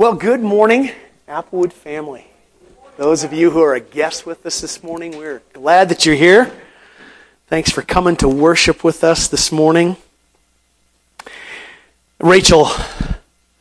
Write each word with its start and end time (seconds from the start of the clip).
Well, 0.00 0.14
good 0.14 0.40
morning, 0.40 0.92
Applewood 1.28 1.74
family. 1.74 2.26
Those 2.96 3.22
of 3.22 3.34
you 3.34 3.50
who 3.50 3.60
are 3.60 3.74
a 3.74 3.80
guest 3.80 4.24
with 4.24 4.46
us 4.46 4.62
this 4.62 4.82
morning, 4.82 5.14
we're 5.14 5.42
glad 5.52 5.90
that 5.90 6.06
you're 6.06 6.14
here. 6.14 6.50
Thanks 7.48 7.70
for 7.70 7.82
coming 7.82 8.16
to 8.16 8.26
worship 8.26 8.82
with 8.82 9.04
us 9.04 9.28
this 9.28 9.52
morning. 9.52 9.98
Rachel 12.18 12.70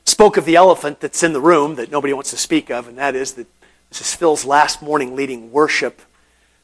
spoke 0.05 0.37
of 0.37 0.45
the 0.45 0.55
elephant 0.55 1.01
that's 1.01 1.23
in 1.23 1.33
the 1.33 1.41
room 1.41 1.75
that 1.75 1.91
nobody 1.91 2.13
wants 2.13 2.29
to 2.29 2.37
speak 2.37 2.71
of, 2.71 2.87
and 2.87 2.97
that 2.97 3.15
is 3.15 3.33
that 3.33 3.47
this 3.89 3.99
is 3.99 4.15
Phil's 4.15 4.45
last 4.45 4.81
morning 4.81 5.17
leading 5.17 5.51
worship 5.51 6.01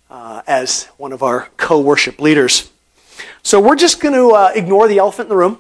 uh, 0.10 0.42
as 0.48 0.86
one 0.96 1.12
of 1.12 1.22
our 1.22 1.50
co 1.58 1.82
worship 1.82 2.22
leaders. 2.22 2.72
So 3.44 3.60
we're 3.60 3.76
just 3.76 4.00
going 4.00 4.16
to 4.16 4.30
uh, 4.30 4.52
ignore 4.56 4.88
the 4.88 5.00
elephant 5.00 5.26
in 5.26 5.32
the 5.32 5.36
room 5.36 5.60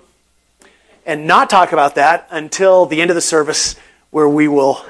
and 1.06 1.28
not 1.28 1.50
talk 1.50 1.74
about 1.74 1.96
that 1.96 2.28
until 2.32 2.86
the 2.86 3.02
end 3.02 3.12
of 3.12 3.16
the 3.16 3.22
service, 3.22 3.76
where 4.16 4.30
we 4.30 4.48
will 4.48 4.82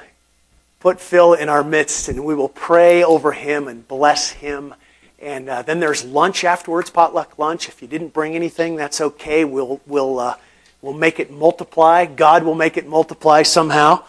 put 0.79 1.01
Phil 1.01 1.33
in 1.33 1.49
our 1.49 1.63
midst 1.63 2.09
and 2.09 2.23
we 2.23 2.35
will 2.35 2.47
pray 2.47 3.03
over 3.03 3.31
him 3.31 3.67
and 3.67 3.87
bless 3.87 4.29
him. 4.29 4.71
And 5.19 5.49
uh, 5.49 5.63
then 5.63 5.79
there's 5.79 6.05
lunch 6.05 6.43
afterwards, 6.43 6.91
potluck 6.91 7.39
lunch. 7.39 7.67
If 7.67 7.81
you 7.81 7.87
didn't 7.87 8.13
bring 8.13 8.35
anything, 8.35 8.75
that's 8.75 9.01
okay. 9.01 9.43
We'll, 9.43 9.81
we'll, 9.87 10.19
uh, 10.19 10.35
we'll 10.83 10.93
make 10.93 11.19
it 11.19 11.31
multiply. 11.31 12.05
God 12.05 12.43
will 12.43 12.53
make 12.53 12.77
it 12.77 12.85
multiply 12.85 13.41
somehow. 13.41 14.03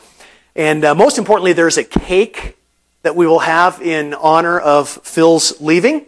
And 0.54 0.84
uh, 0.84 0.94
most 0.94 1.16
importantly, 1.16 1.54
there's 1.54 1.78
a 1.78 1.84
cake 1.84 2.54
that 3.00 3.16
we 3.16 3.26
will 3.26 3.38
have 3.38 3.80
in 3.80 4.12
honor 4.12 4.60
of 4.60 4.86
Phil's 4.86 5.62
leaving. 5.62 6.04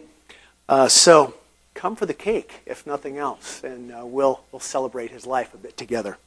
Uh, 0.67 0.87
so 0.87 1.33
come 1.73 1.95
for 1.95 2.05
the 2.05 2.13
cake, 2.13 2.61
if 2.67 2.85
nothing 2.85 3.17
else, 3.17 3.63
and 3.63 3.91
uh, 3.91 4.05
we'll, 4.05 4.41
we'll 4.51 4.59
celebrate 4.59 5.09
his 5.09 5.25
life 5.25 5.51
a 5.55 5.57
bit 5.57 5.77
together. 5.77 6.19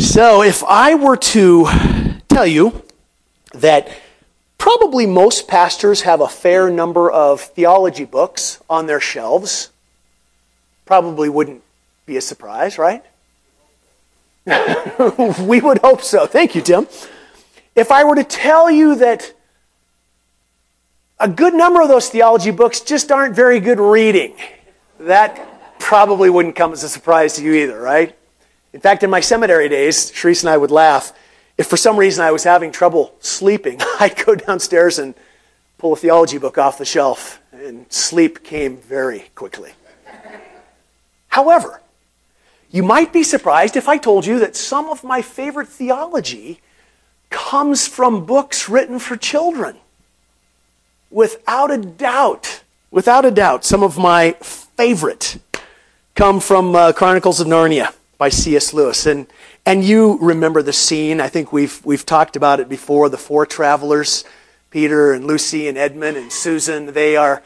So, 0.00 0.42
if 0.42 0.64
I 0.64 0.94
were 0.94 1.18
to 1.18 1.68
tell 2.26 2.46
you 2.46 2.82
that 3.52 3.90
probably 4.56 5.04
most 5.04 5.46
pastors 5.46 6.00
have 6.02 6.22
a 6.22 6.26
fair 6.26 6.70
number 6.70 7.10
of 7.10 7.42
theology 7.42 8.06
books 8.06 8.62
on 8.70 8.86
their 8.86 8.98
shelves, 8.98 9.68
probably 10.86 11.28
wouldn't 11.28 11.62
be 12.06 12.16
a 12.16 12.22
surprise, 12.22 12.78
right? 12.78 13.04
we 15.38 15.60
would 15.60 15.78
hope 15.78 16.00
so. 16.00 16.26
Thank 16.26 16.54
you, 16.54 16.62
Tim. 16.62 16.88
If 17.76 17.92
I 17.92 18.04
were 18.04 18.16
to 18.16 18.24
tell 18.24 18.70
you 18.70 18.94
that 18.96 19.34
a 21.18 21.28
good 21.28 21.52
number 21.52 21.82
of 21.82 21.88
those 21.88 22.08
theology 22.08 22.52
books 22.52 22.80
just 22.80 23.12
aren't 23.12 23.36
very 23.36 23.60
good 23.60 23.78
reading. 23.78 24.34
That 24.98 25.78
probably 25.78 26.30
wouldn't 26.30 26.56
come 26.56 26.72
as 26.72 26.82
a 26.84 26.88
surprise 26.88 27.34
to 27.34 27.44
you 27.44 27.52
either, 27.52 27.78
right? 27.78 28.16
In 28.72 28.80
fact, 28.80 29.02
in 29.02 29.10
my 29.10 29.20
seminary 29.20 29.68
days, 29.68 30.10
Sharice 30.12 30.42
and 30.42 30.50
I 30.50 30.56
would 30.56 30.70
laugh. 30.70 31.12
If 31.58 31.66
for 31.66 31.76
some 31.76 31.96
reason 31.96 32.24
I 32.24 32.30
was 32.30 32.44
having 32.44 32.70
trouble 32.72 33.14
sleeping, 33.20 33.80
I'd 34.00 34.24
go 34.24 34.34
downstairs 34.34 34.98
and 34.98 35.14
pull 35.78 35.92
a 35.94 35.96
theology 35.96 36.38
book 36.38 36.58
off 36.58 36.78
the 36.78 36.84
shelf, 36.84 37.40
and 37.52 37.90
sleep 37.90 38.44
came 38.44 38.76
very 38.76 39.30
quickly. 39.34 39.72
However, 41.28 41.80
you 42.70 42.82
might 42.82 43.12
be 43.12 43.22
surprised 43.22 43.76
if 43.76 43.88
I 43.88 43.96
told 43.96 44.26
you 44.26 44.38
that 44.40 44.56
some 44.56 44.88
of 44.88 45.02
my 45.02 45.22
favorite 45.22 45.68
theology 45.68 46.60
comes 47.30 47.86
from 47.86 48.26
books 48.26 48.68
written 48.68 48.98
for 48.98 49.16
children 49.16 49.76
without 51.10 51.70
a 51.70 51.78
doubt, 51.78 52.62
without 52.90 53.24
a 53.24 53.30
doubt, 53.30 53.64
some 53.64 53.82
of 53.82 53.98
my 53.98 54.32
favorite 54.40 55.38
come 56.14 56.40
from 56.40 56.74
uh, 56.76 56.92
Chronicles 56.92 57.40
of 57.40 57.46
Narnia 57.46 57.92
by 58.20 58.28
C.S. 58.28 58.74
Lewis. 58.74 59.06
And, 59.06 59.26
and 59.64 59.82
you 59.82 60.18
remember 60.20 60.60
the 60.60 60.74
scene. 60.74 61.22
I 61.22 61.28
think 61.28 61.54
we've, 61.54 61.80
we've 61.86 62.04
talked 62.04 62.36
about 62.36 62.60
it 62.60 62.68
before. 62.68 63.08
The 63.08 63.16
four 63.16 63.46
travelers, 63.46 64.26
Peter 64.68 65.14
and 65.14 65.24
Lucy 65.24 65.68
and 65.68 65.78
Edmund 65.78 66.18
and 66.18 66.30
Susan, 66.30 66.92
they 66.92 67.16
are 67.16 67.42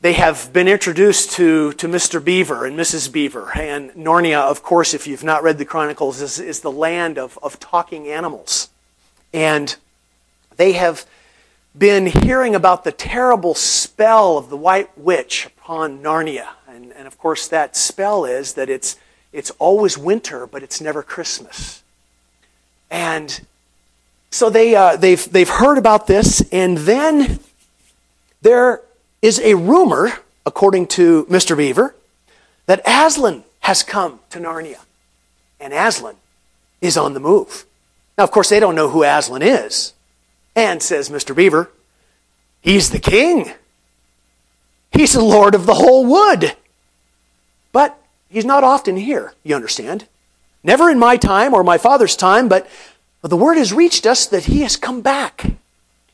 they 0.00 0.14
have 0.14 0.52
been 0.54 0.68
introduced 0.68 1.32
to, 1.32 1.72
to 1.74 1.86
Mr. 1.86 2.22
Beaver 2.24 2.64
and 2.64 2.78
Mrs. 2.78 3.12
Beaver. 3.12 3.50
And 3.58 3.90
Narnia, 3.90 4.40
of 4.40 4.62
course, 4.62 4.94
if 4.94 5.06
you've 5.06 5.24
not 5.24 5.42
read 5.42 5.58
the 5.58 5.64
Chronicles, 5.66 6.22
is, 6.22 6.38
is 6.38 6.60
the 6.60 6.72
land 6.72 7.18
of, 7.18 7.38
of 7.42 7.60
talking 7.60 8.08
animals. 8.08 8.70
And 9.34 9.76
they 10.56 10.72
have 10.72 11.04
been 11.76 12.06
hearing 12.06 12.54
about 12.54 12.84
the 12.84 12.92
terrible 12.92 13.54
spell 13.54 14.38
of 14.38 14.48
the 14.48 14.56
White 14.56 14.96
Witch 14.96 15.46
upon 15.46 16.02
Narnia. 16.02 16.48
And, 16.66 16.92
and 16.92 17.06
of 17.06 17.18
course, 17.18 17.48
that 17.48 17.76
spell 17.76 18.24
is 18.24 18.54
that 18.54 18.70
it's, 18.70 18.96
it's 19.36 19.50
always 19.58 19.98
winter, 19.98 20.46
but 20.46 20.62
it's 20.62 20.80
never 20.80 21.02
Christmas. 21.02 21.82
And 22.90 23.40
so 24.30 24.50
they, 24.50 24.74
uh, 24.74 24.96
they've, 24.96 25.30
they've 25.30 25.48
heard 25.48 25.78
about 25.78 26.06
this, 26.06 26.42
and 26.52 26.78
then 26.78 27.40
there 28.42 28.82
is 29.22 29.40
a 29.40 29.54
rumor, 29.54 30.12
according 30.44 30.86
to 30.88 31.24
Mr. 31.26 31.56
Beaver, 31.56 31.94
that 32.66 32.80
Aslan 32.86 33.44
has 33.60 33.82
come 33.82 34.20
to 34.30 34.38
Narnia. 34.38 34.80
And 35.58 35.72
Aslan 35.72 36.16
is 36.80 36.96
on 36.96 37.14
the 37.14 37.20
move. 37.20 37.64
Now, 38.16 38.24
of 38.24 38.30
course, 38.30 38.48
they 38.48 38.60
don't 38.60 38.74
know 38.74 38.88
who 38.88 39.04
Aslan 39.04 39.42
is. 39.42 39.92
And, 40.54 40.82
says 40.82 41.10
Mr. 41.10 41.34
Beaver, 41.34 41.70
he's 42.60 42.90
the 42.90 42.98
king. 42.98 43.52
He's 44.92 45.12
the 45.12 45.22
lord 45.22 45.54
of 45.54 45.66
the 45.66 45.74
whole 45.74 46.06
wood. 46.06 46.56
He's 48.28 48.44
not 48.44 48.64
often 48.64 48.96
here, 48.96 49.34
you 49.44 49.54
understand. 49.54 50.06
Never 50.64 50.90
in 50.90 50.98
my 50.98 51.16
time 51.16 51.54
or 51.54 51.62
my 51.62 51.78
father's 51.78 52.16
time, 52.16 52.48
but 52.48 52.68
the 53.22 53.36
word 53.36 53.56
has 53.56 53.72
reached 53.72 54.06
us 54.06 54.26
that 54.26 54.44
he 54.44 54.62
has 54.62 54.76
come 54.76 55.00
back. 55.00 55.52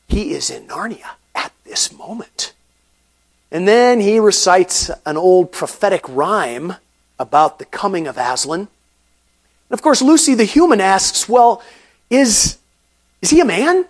He 0.07 0.33
is 0.33 0.49
in 0.49 0.67
Narnia 0.67 1.15
at 1.33 1.51
this 1.63 1.91
moment. 1.91 2.53
And 3.51 3.67
then 3.67 3.99
he 3.99 4.19
recites 4.19 4.89
an 5.05 5.17
old 5.17 5.51
prophetic 5.51 6.03
rhyme 6.07 6.75
about 7.19 7.59
the 7.59 7.65
coming 7.65 8.07
of 8.07 8.17
Aslan. 8.17 8.61
And 8.61 8.67
of 9.69 9.81
course, 9.81 10.01
Lucy 10.01 10.33
the 10.33 10.43
human 10.43 10.81
asks, 10.81 11.29
Well, 11.29 11.61
is, 12.09 12.57
is 13.21 13.29
he 13.29 13.39
a 13.39 13.45
man? 13.45 13.85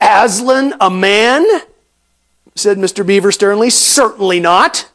Aslan 0.00 0.74
a 0.80 0.90
man? 0.90 1.44
said 2.54 2.76
Mr. 2.76 3.06
Beaver 3.06 3.32
sternly. 3.32 3.70
Certainly 3.70 4.40
not. 4.40 4.90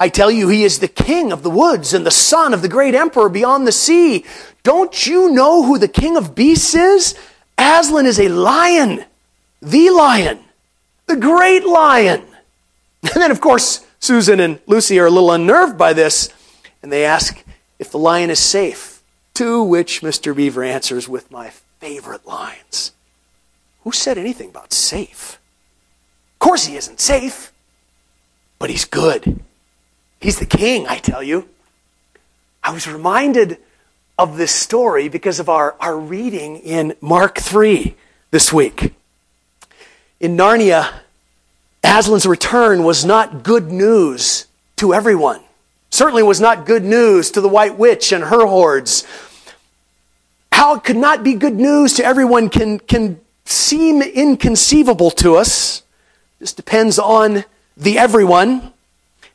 I 0.00 0.08
tell 0.08 0.30
you, 0.30 0.48
he 0.48 0.64
is 0.64 0.78
the 0.78 0.88
king 0.88 1.30
of 1.30 1.42
the 1.42 1.50
woods 1.50 1.92
and 1.92 2.06
the 2.06 2.10
son 2.10 2.54
of 2.54 2.62
the 2.62 2.68
great 2.68 2.94
emperor 2.94 3.28
beyond 3.28 3.66
the 3.66 3.72
sea. 3.72 4.24
Don't 4.62 5.06
you 5.06 5.30
know 5.30 5.62
who 5.62 5.76
the 5.76 5.88
king 5.88 6.16
of 6.16 6.34
beasts 6.34 6.74
is? 6.74 7.14
Aslan 7.58 8.06
is 8.06 8.18
a 8.18 8.30
lion, 8.30 9.04
the 9.60 9.90
lion, 9.90 10.40
the 11.06 11.16
great 11.16 11.66
lion. 11.66 12.24
And 13.02 13.22
then, 13.22 13.30
of 13.30 13.42
course, 13.42 13.86
Susan 13.98 14.40
and 14.40 14.58
Lucy 14.66 14.98
are 14.98 15.06
a 15.06 15.10
little 15.10 15.32
unnerved 15.32 15.76
by 15.76 15.92
this, 15.92 16.30
and 16.82 16.90
they 16.90 17.04
ask 17.04 17.44
if 17.78 17.90
the 17.90 17.98
lion 17.98 18.30
is 18.30 18.38
safe. 18.38 19.02
To 19.34 19.62
which 19.62 20.00
Mr. 20.00 20.34
Beaver 20.34 20.64
answers 20.64 21.08
with 21.08 21.30
my 21.30 21.50
favorite 21.78 22.26
lines 22.26 22.92
who 23.84 23.92
said 23.92 24.18
anything 24.18 24.48
about 24.48 24.72
safe? 24.72 25.38
Of 26.34 26.38
course, 26.38 26.64
he 26.64 26.76
isn't 26.76 27.00
safe, 27.00 27.52
but 28.58 28.70
he's 28.70 28.84
good. 28.84 29.40
He's 30.20 30.38
the 30.38 30.46
king, 30.46 30.86
I 30.86 30.98
tell 30.98 31.22
you. 31.22 31.48
I 32.62 32.72
was 32.72 32.86
reminded 32.86 33.58
of 34.18 34.36
this 34.36 34.54
story 34.54 35.08
because 35.08 35.40
of 35.40 35.48
our, 35.48 35.74
our 35.80 35.98
reading 35.98 36.58
in 36.58 36.94
Mark 37.00 37.38
3 37.38 37.94
this 38.30 38.52
week. 38.52 38.92
In 40.20 40.36
Narnia, 40.36 40.92
Aslan's 41.82 42.26
return 42.26 42.84
was 42.84 43.02
not 43.02 43.42
good 43.42 43.72
news 43.72 44.46
to 44.76 44.92
everyone. 44.92 45.40
Certainly 45.88 46.22
was 46.24 46.38
not 46.38 46.66
good 46.66 46.84
news 46.84 47.30
to 47.30 47.40
the 47.40 47.48
White 47.48 47.78
Witch 47.78 48.12
and 48.12 48.24
her 48.24 48.46
hordes. 48.46 49.06
How 50.52 50.74
it 50.74 50.84
could 50.84 50.98
not 50.98 51.24
be 51.24 51.32
good 51.32 51.56
news 51.56 51.94
to 51.94 52.04
everyone 52.04 52.50
can, 52.50 52.78
can 52.78 53.18
seem 53.46 54.02
inconceivable 54.02 55.10
to 55.12 55.36
us. 55.36 55.82
This 56.38 56.52
depends 56.52 56.98
on 56.98 57.44
the 57.78 57.98
everyone. 57.98 58.74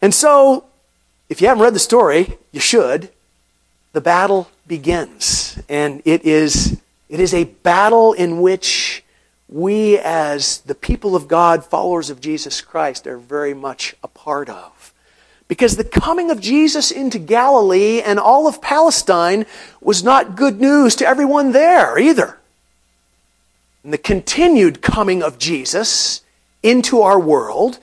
And 0.02 0.14
so, 0.14 0.65
if 1.30 1.42
you 1.42 1.48
haven't 1.48 1.64
read 1.64 1.76
the 1.76 1.80
story, 1.80 2.38
you 2.52 2.60
should. 2.60 3.10
The 3.94 4.02
battle 4.02 4.50
begins. 4.68 5.60
And 5.70 6.02
it 6.06 6.24
is, 6.26 6.80
it 7.10 7.20
is 7.20 7.34
a 7.34 7.46
battle 7.46 8.14
in 8.14 8.42
which 8.42 9.04
we, 9.48 9.98
as 9.98 10.60
the 10.60 10.76
people 10.76 11.16
of 11.16 11.28
God, 11.28 11.66
followers 11.66 12.10
of 12.10 12.22
Jesus 12.22 12.62
Christ, 12.62 13.08
are 13.08 13.18
very 13.18 13.54
much 13.54 13.96
a 14.04 14.08
part 14.08 14.50
of. 14.50 14.94
Because 15.48 15.78
the 15.78 15.84
coming 15.84 16.32
of 16.32 16.42
Jesus 16.42 16.90
into 16.90 17.20
Galilee 17.20 18.02
and 18.02 18.20
all 18.20 18.48
of 18.48 18.62
Palestine 18.62 19.46
was 19.80 20.04
not 20.04 20.36
good 20.36 20.60
news 20.60 20.96
to 20.96 21.08
everyone 21.08 21.52
there 21.52 21.98
either 22.00 22.40
and 23.86 23.94
the 23.94 23.98
continued 24.00 24.82
coming 24.82 25.22
of 25.22 25.38
Jesus 25.38 26.22
into 26.64 27.02
our 27.04 27.20
world 27.20 27.78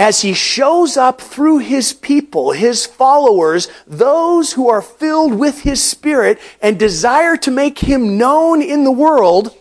as 0.00 0.22
he 0.22 0.32
shows 0.32 0.96
up 0.96 1.20
through 1.20 1.58
his 1.58 1.92
people, 1.92 2.52
his 2.52 2.86
followers, 2.86 3.68
those 3.86 4.54
who 4.54 4.66
are 4.66 4.80
filled 4.80 5.34
with 5.34 5.60
his 5.60 5.84
spirit 5.84 6.40
and 6.62 6.78
desire 6.78 7.36
to 7.36 7.50
make 7.50 7.80
him 7.80 8.16
known 8.16 8.62
in 8.62 8.82
the 8.84 8.90
world, 8.90 9.54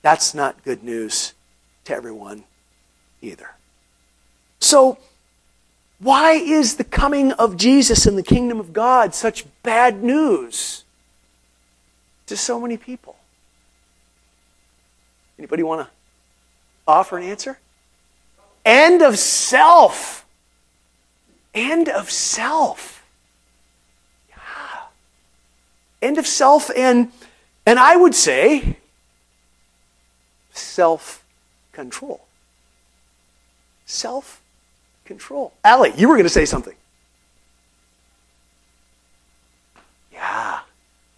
that's 0.00 0.32
not 0.32 0.64
good 0.64 0.82
news 0.82 1.34
to 1.84 1.94
everyone 1.94 2.44
either. 3.20 3.50
So, 4.58 4.96
why 5.98 6.32
is 6.32 6.76
the 6.76 6.84
coming 6.84 7.32
of 7.32 7.58
Jesus 7.58 8.06
in 8.06 8.16
the 8.16 8.22
kingdom 8.22 8.58
of 8.58 8.72
God 8.72 9.14
such 9.14 9.44
bad 9.62 10.02
news 10.02 10.84
to 12.26 12.38
so 12.38 12.58
many 12.58 12.78
people? 12.78 13.16
Anybody 15.38 15.62
want 15.62 15.86
to 15.86 15.92
offer 16.86 17.18
an 17.18 17.24
answer? 17.24 17.58
End 18.64 19.02
of 19.02 19.18
self. 19.18 20.24
End 21.54 21.88
of 21.88 22.10
self. 22.10 23.04
Yeah. 24.30 24.36
End 26.02 26.18
of 26.18 26.26
self 26.26 26.70
and 26.76 27.10
and 27.66 27.78
I 27.78 27.96
would 27.96 28.14
say 28.14 28.76
self 30.52 31.24
control. 31.72 32.20
Self 33.86 34.40
control. 35.04 35.52
Allie, 35.64 35.92
you 35.96 36.08
were 36.08 36.14
going 36.14 36.24
to 36.24 36.30
say 36.30 36.44
something. 36.44 36.74
Yeah, 40.12 40.60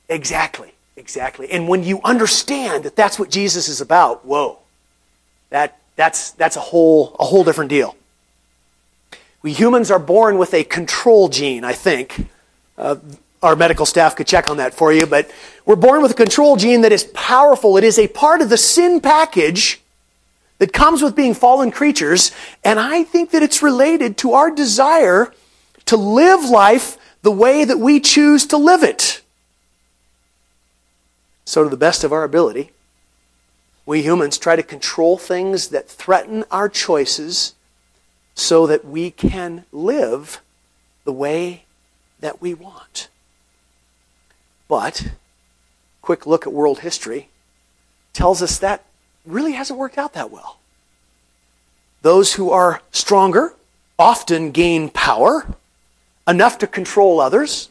exactly, 0.08 0.72
exactly. 0.96 1.50
And 1.50 1.68
when 1.68 1.84
you 1.84 2.00
understand 2.02 2.84
that 2.84 2.96
that's 2.96 3.18
what 3.18 3.30
Jesus 3.30 3.68
is 3.68 3.80
about, 3.80 4.24
whoa, 4.24 4.58
that, 5.50 5.78
that's, 5.96 6.32
that's 6.32 6.56
a, 6.56 6.60
whole, 6.60 7.16
a 7.18 7.24
whole 7.24 7.42
different 7.44 7.70
deal. 7.70 7.96
We 9.42 9.52
humans 9.52 9.90
are 9.90 9.98
born 9.98 10.38
with 10.38 10.54
a 10.54 10.64
control 10.64 11.28
gene, 11.28 11.64
I 11.64 11.72
think. 11.72 12.28
Uh, 12.76 12.96
our 13.42 13.56
medical 13.56 13.86
staff 13.86 14.16
could 14.16 14.26
check 14.26 14.50
on 14.50 14.56
that 14.56 14.74
for 14.74 14.92
you, 14.92 15.06
but 15.06 15.30
we're 15.64 15.76
born 15.76 16.02
with 16.02 16.10
a 16.10 16.14
control 16.14 16.56
gene 16.56 16.80
that 16.82 16.92
is 16.92 17.04
powerful. 17.14 17.76
It 17.76 17.84
is 17.84 17.98
a 17.98 18.08
part 18.08 18.40
of 18.40 18.48
the 18.48 18.56
sin 18.56 19.00
package 19.00 19.80
that 20.58 20.72
comes 20.72 21.02
with 21.02 21.14
being 21.14 21.34
fallen 21.34 21.70
creatures, 21.70 22.32
and 22.64 22.80
I 22.80 23.04
think 23.04 23.30
that 23.30 23.42
it's 23.42 23.62
related 23.62 24.16
to 24.18 24.32
our 24.32 24.50
desire 24.50 25.32
to 25.86 25.96
live 25.96 26.44
life 26.44 26.98
the 27.22 27.30
way 27.30 27.64
that 27.64 27.78
we 27.78 28.00
choose 28.00 28.46
to 28.46 28.56
live 28.56 28.82
it. 28.82 29.22
So, 31.44 31.62
to 31.62 31.68
the 31.68 31.76
best 31.76 32.04
of 32.04 32.12
our 32.12 32.24
ability, 32.24 32.70
we 33.86 34.02
humans 34.02 34.36
try 34.36 34.56
to 34.56 34.62
control 34.62 35.16
things 35.16 35.68
that 35.68 35.88
threaten 35.88 36.44
our 36.50 36.68
choices 36.68 37.54
so 38.34 38.66
that 38.66 38.84
we 38.84 39.10
can 39.10 39.64
live 39.72 40.42
the 41.04 41.12
way 41.12 41.64
that 42.20 42.42
we 42.42 42.52
want. 42.52 43.08
But, 44.68 45.12
quick 46.02 46.26
look 46.26 46.46
at 46.46 46.52
world 46.52 46.80
history 46.80 47.28
tells 48.12 48.42
us 48.42 48.58
that 48.58 48.84
really 49.24 49.52
hasn't 49.52 49.78
worked 49.78 49.98
out 49.98 50.14
that 50.14 50.30
well. 50.30 50.58
Those 52.02 52.34
who 52.34 52.50
are 52.50 52.82
stronger 52.90 53.54
often 53.98 54.50
gain 54.50 54.90
power, 54.90 55.54
enough 56.26 56.58
to 56.58 56.66
control 56.66 57.20
others. 57.20 57.70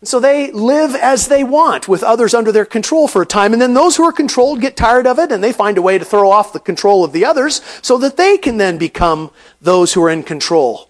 And 0.00 0.08
so 0.08 0.20
they 0.20 0.52
live 0.52 0.94
as 0.94 1.26
they 1.26 1.42
want 1.42 1.88
with 1.88 2.04
others 2.04 2.32
under 2.32 2.52
their 2.52 2.64
control 2.64 3.08
for 3.08 3.22
a 3.22 3.26
time. 3.26 3.52
And 3.52 3.60
then 3.60 3.74
those 3.74 3.96
who 3.96 4.04
are 4.04 4.12
controlled 4.12 4.60
get 4.60 4.76
tired 4.76 5.06
of 5.06 5.18
it 5.18 5.32
and 5.32 5.42
they 5.42 5.52
find 5.52 5.76
a 5.76 5.82
way 5.82 5.98
to 5.98 6.04
throw 6.04 6.30
off 6.30 6.52
the 6.52 6.60
control 6.60 7.04
of 7.04 7.12
the 7.12 7.24
others 7.24 7.60
so 7.82 7.98
that 7.98 8.16
they 8.16 8.38
can 8.38 8.58
then 8.58 8.78
become 8.78 9.30
those 9.60 9.94
who 9.94 10.02
are 10.04 10.10
in 10.10 10.22
control. 10.22 10.88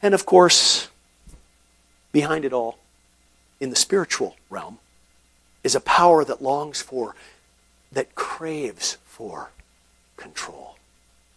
And 0.00 0.14
of 0.14 0.24
course, 0.24 0.88
behind 2.10 2.44
it 2.44 2.52
all, 2.52 2.78
in 3.60 3.70
the 3.70 3.76
spiritual 3.76 4.36
realm, 4.48 4.78
is 5.62 5.74
a 5.74 5.80
power 5.80 6.24
that 6.24 6.42
longs 6.42 6.80
for, 6.80 7.14
that 7.92 8.14
craves 8.14 8.96
for 9.04 9.50
control. 10.16 10.76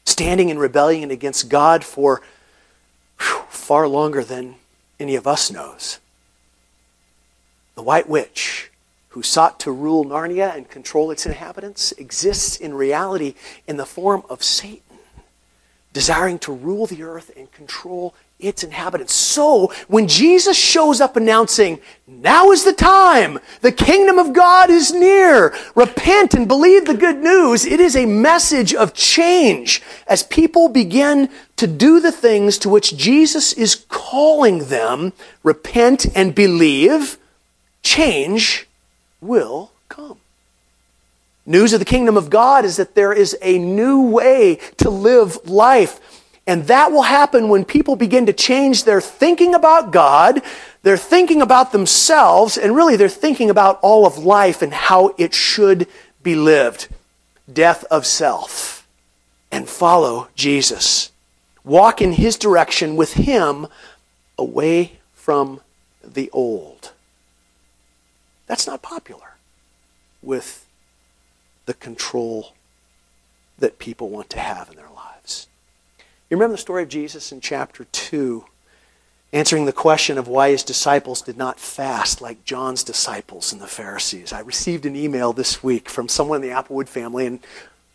Standing 0.05 0.49
in 0.49 0.57
rebellion 0.57 1.11
against 1.11 1.49
God 1.49 1.83
for 1.83 2.21
whew, 3.19 3.43
far 3.49 3.87
longer 3.87 4.23
than 4.23 4.55
any 4.97 5.15
of 5.15 5.27
us 5.27 5.51
knows. 5.51 5.99
The 7.75 7.83
White 7.83 8.07
Witch, 8.07 8.71
who 9.09 9.21
sought 9.21 9.59
to 9.61 9.71
rule 9.71 10.05
Narnia 10.05 10.55
and 10.55 10.69
control 10.69 11.11
its 11.11 11.25
inhabitants, 11.25 11.91
exists 11.93 12.55
in 12.55 12.73
reality 12.73 13.35
in 13.67 13.75
the 13.75 13.85
form 13.85 14.23
of 14.29 14.43
Satan, 14.43 14.97
desiring 15.91 16.39
to 16.39 16.53
rule 16.53 16.85
the 16.85 17.03
earth 17.03 17.31
and 17.35 17.51
control 17.51 18.15
its 18.39 18.63
inhabitants. 18.63 19.13
So, 19.13 19.73
when 19.87 20.07
Jesus 20.07 20.57
shows 20.57 20.99
up 20.99 21.15
announcing, 21.15 21.79
now 22.07 22.51
is 22.51 22.63
the 22.63 22.73
time, 22.73 23.39
the 23.61 23.71
kingdom 23.71 24.19
of 24.19 24.33
God 24.33 24.69
is 24.69 24.93
near, 24.93 25.53
repent 25.73 26.33
and 26.33 26.47
believe 26.47 26.85
the 26.85 26.93
good 26.93 27.17
news, 27.17 27.65
it 27.65 27.79
is 27.79 27.95
a 27.95 28.05
message 28.05 28.73
of 28.73 28.93
change 28.93 29.81
as 30.07 30.23
people 30.23 30.69
begin 30.69 31.29
to 31.57 31.67
do 31.67 31.99
the 31.99 32.11
things 32.11 32.57
to 32.59 32.69
which 32.69 32.97
Jesus 32.97 33.53
is 33.53 33.85
calling 33.89 34.65
them, 34.65 35.13
repent 35.43 36.05
and 36.15 36.35
believe, 36.35 37.17
change 37.85 38.67
will 39.21 39.71
come. 39.87 40.17
News 41.45 41.71
of 41.71 41.79
the 41.79 41.85
kingdom 41.85 42.17
of 42.17 42.29
God 42.29 42.65
is 42.65 42.77
that 42.77 42.95
there 42.95 43.13
is 43.13 43.37
a 43.41 43.57
new 43.57 44.01
way 44.01 44.59
to 44.77 44.89
live 44.89 45.47
life 45.47 46.01
and 46.47 46.67
that 46.67 46.91
will 46.91 47.03
happen 47.03 47.49
when 47.49 47.65
people 47.65 47.95
begin 47.95 48.27
to 48.27 48.33
change 48.33 48.83
their 48.83 49.01
thinking 49.01 49.55
about 49.55 49.91
God, 49.91 50.41
their 50.83 50.97
thinking 50.97 51.41
about 51.41 51.71
themselves, 51.71 52.57
and 52.57 52.75
really 52.75 52.95
their 52.95 53.09
thinking 53.09 53.49
about 53.49 53.79
all 53.81 54.05
of 54.05 54.19
life 54.19 54.61
and 54.61 54.71
how 54.71 55.15
it 55.17 55.33
should 55.33 55.87
be 56.21 56.35
lived. 56.35 56.87
Death 57.51 57.83
of 57.85 58.05
self. 58.05 58.87
And 59.51 59.67
follow 59.67 60.27
Jesus. 60.35 61.11
Walk 61.63 62.01
in 62.01 62.11
his 62.13 62.37
direction 62.37 62.95
with 62.95 63.13
him 63.13 63.65
away 64.37 64.99
from 65.13 65.61
the 66.03 66.29
old. 66.31 66.91
That's 68.47 68.67
not 68.67 68.81
popular 68.81 69.35
with 70.21 70.65
the 71.65 71.73
control 71.73 72.53
that 73.57 73.79
people 73.79 74.09
want 74.09 74.29
to 74.31 74.39
have 74.39 74.69
in 74.69 74.75
their 74.75 74.89
lives. 74.89 75.47
You 76.29 76.37
remember 76.37 76.53
the 76.53 76.61
story 76.61 76.83
of 76.83 76.89
Jesus 76.89 77.31
in 77.31 77.41
chapter 77.41 77.85
2, 77.85 78.45
answering 79.31 79.65
the 79.65 79.73
question 79.73 80.17
of 80.17 80.27
why 80.27 80.49
his 80.49 80.63
disciples 80.63 81.21
did 81.21 81.37
not 81.37 81.59
fast 81.59 82.21
like 82.21 82.45
John's 82.45 82.83
disciples 82.83 83.53
and 83.53 83.61
the 83.61 83.67
Pharisees. 83.67 84.33
I 84.33 84.41
received 84.41 84.85
an 84.85 84.95
email 84.95 85.33
this 85.33 85.63
week 85.63 85.89
from 85.89 86.07
someone 86.07 86.43
in 86.43 86.49
the 86.49 86.55
Applewood 86.55 86.87
family, 86.87 87.25
and 87.25 87.39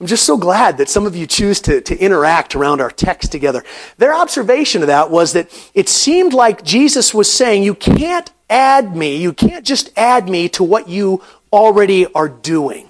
I'm 0.00 0.06
just 0.06 0.24
so 0.24 0.38
glad 0.38 0.78
that 0.78 0.88
some 0.88 1.04
of 1.04 1.14
you 1.14 1.26
choose 1.26 1.60
to, 1.62 1.82
to 1.82 1.98
interact 1.98 2.56
around 2.56 2.80
our 2.80 2.90
text 2.90 3.30
together. 3.30 3.62
Their 3.98 4.14
observation 4.14 4.80
of 4.80 4.86
that 4.86 5.10
was 5.10 5.34
that 5.34 5.50
it 5.74 5.90
seemed 5.90 6.32
like 6.32 6.64
Jesus 6.64 7.12
was 7.12 7.30
saying, 7.30 7.64
You 7.64 7.74
can't 7.74 8.30
add 8.48 8.96
me, 8.96 9.16
you 9.18 9.34
can't 9.34 9.64
just 9.64 9.90
add 9.98 10.26
me 10.26 10.48
to 10.50 10.64
what 10.64 10.88
you 10.88 11.22
already 11.52 12.06
are 12.14 12.30
doing. 12.30 12.88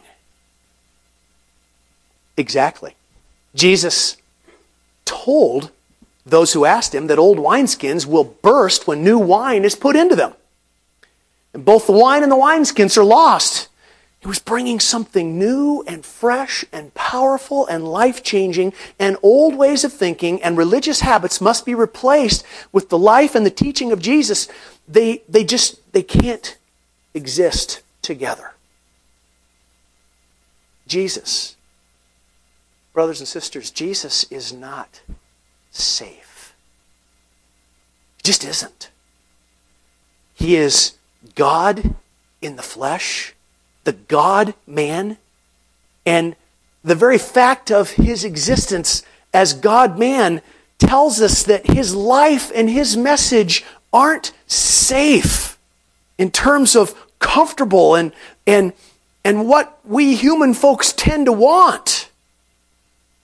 Exactly. 2.36 2.94
Jesus 3.56 4.16
told 5.04 5.72
those 6.24 6.52
who 6.52 6.64
asked 6.64 6.94
him 6.94 7.08
that 7.08 7.18
old 7.18 7.38
wineskins 7.38 8.06
will 8.06 8.24
burst 8.24 8.86
when 8.86 9.02
new 9.02 9.18
wine 9.18 9.64
is 9.64 9.74
put 9.74 9.96
into 9.96 10.14
them. 10.14 10.32
And 11.52 11.64
both 11.64 11.86
the 11.88 11.92
wine 11.92 12.22
and 12.22 12.30
the 12.30 12.36
wineskins 12.36 12.96
are 12.96 13.04
lost. 13.04 13.59
He 14.20 14.28
was 14.28 14.38
bringing 14.38 14.80
something 14.80 15.38
new 15.38 15.82
and 15.86 16.04
fresh 16.04 16.64
and 16.72 16.92
powerful 16.94 17.66
and 17.66 17.88
life 17.88 18.22
changing, 18.22 18.74
and 18.98 19.16
old 19.22 19.54
ways 19.56 19.82
of 19.82 19.92
thinking 19.92 20.42
and 20.42 20.58
religious 20.58 21.00
habits 21.00 21.40
must 21.40 21.64
be 21.64 21.74
replaced 21.74 22.44
with 22.70 22.90
the 22.90 22.98
life 22.98 23.34
and 23.34 23.46
the 23.46 23.50
teaching 23.50 23.92
of 23.92 24.00
Jesus. 24.00 24.46
They, 24.86 25.22
they 25.28 25.44
just 25.44 25.92
they 25.92 26.02
can't 26.02 26.58
exist 27.14 27.82
together. 28.02 28.52
Jesus 30.86 31.56
brothers 32.92 33.20
and 33.20 33.28
sisters, 33.28 33.70
Jesus 33.70 34.24
is 34.30 34.52
not 34.52 35.00
safe. 35.70 36.54
He 38.16 38.22
just 38.24 38.44
isn't. 38.44 38.90
He 40.34 40.56
is 40.56 40.96
God 41.34 41.94
in 42.40 42.56
the 42.56 42.62
flesh, 42.62 43.34
the 43.84 43.92
God 43.92 44.54
man, 44.66 45.16
and 46.06 46.36
the 46.82 46.94
very 46.94 47.18
fact 47.18 47.70
of 47.70 47.90
his 47.90 48.24
existence 48.24 49.02
as 49.32 49.52
God 49.52 49.98
man 49.98 50.42
tells 50.78 51.20
us 51.20 51.42
that 51.44 51.66
his 51.66 51.94
life 51.94 52.50
and 52.54 52.68
his 52.68 52.96
message 52.96 53.64
aren't 53.92 54.32
safe 54.46 55.58
in 56.18 56.30
terms 56.30 56.74
of 56.74 56.94
comfortable 57.18 57.94
and, 57.94 58.12
and, 58.46 58.72
and 59.24 59.46
what 59.46 59.78
we 59.84 60.16
human 60.16 60.54
folks 60.54 60.92
tend 60.92 61.26
to 61.26 61.32
want. 61.32 62.10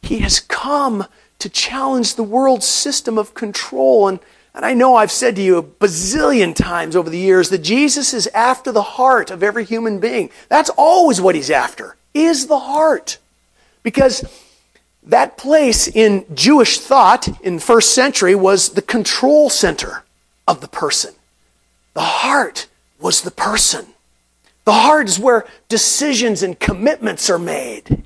He 0.03 0.19
has 0.19 0.39
come 0.39 1.07
to 1.39 1.49
challenge 1.49 2.15
the 2.15 2.23
world's 2.23 2.67
system 2.67 3.19
of 3.19 3.35
control. 3.35 4.09
And, 4.09 4.21
and 4.57 4.65
I 4.65 4.73
know 4.73 4.97
I've 4.97 5.13
said 5.13 5.37
to 5.37 5.43
you 5.43 5.59
a 5.59 5.63
bazillion 5.63 6.55
times 6.55 6.97
over 6.97 7.11
the 7.11 7.19
years 7.19 7.51
that 7.51 7.59
Jesus 7.59 8.15
is 8.15 8.27
after 8.29 8.73
the 8.73 8.83
heart 8.83 9.31
of 9.31 9.43
every 9.43 9.67
human 9.67 10.01
being. 10.01 10.31
That's 10.49 10.71
always 10.71 11.21
what 11.21 11.35
he's 11.35 11.51
after, 11.51 11.97
is 12.15 12.47
the 12.47 12.59
heart. 12.59 13.19
Because 13.83 14.25
that 15.03 15.37
place 15.37 15.87
in 15.87 16.25
Jewish 16.35 16.81
thought 16.81 17.29
in 17.45 17.59
first 17.59 17.95
century 17.95 18.35
was 18.35 18.71
the 18.71 18.83
control 18.83 19.51
center 19.51 20.05
of 20.49 20.63
the 20.63 20.69
person. 20.69 21.15
The 21.93 22.01
heart 22.01 22.67
was 22.99 23.21
the 23.21 23.31
person. 23.31 23.87
The 24.65 24.73
heart 24.73 25.07
is 25.07 25.19
where 25.19 25.47
decisions 25.69 26.43
and 26.43 26.59
commitments 26.59 27.29
are 27.29 27.39
made, 27.39 28.05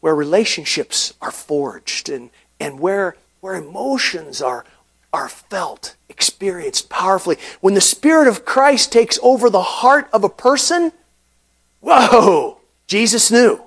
where 0.00 0.14
relationships 0.14 1.12
are 1.20 1.30
forged, 1.30 2.08
and, 2.08 2.30
and 2.58 2.80
where, 2.80 3.16
where 3.42 3.54
emotions 3.54 4.40
are, 4.40 4.64
are 5.12 5.28
felt, 5.28 5.96
experienced 6.08 6.88
powerfully. 6.88 7.36
When 7.60 7.74
the 7.74 7.80
Spirit 7.80 8.28
of 8.28 8.44
Christ 8.44 8.92
takes 8.92 9.18
over 9.22 9.50
the 9.50 9.62
heart 9.62 10.08
of 10.12 10.24
a 10.24 10.28
person, 10.28 10.92
whoa, 11.80 12.58
Jesus 12.86 13.30
knew 13.30 13.62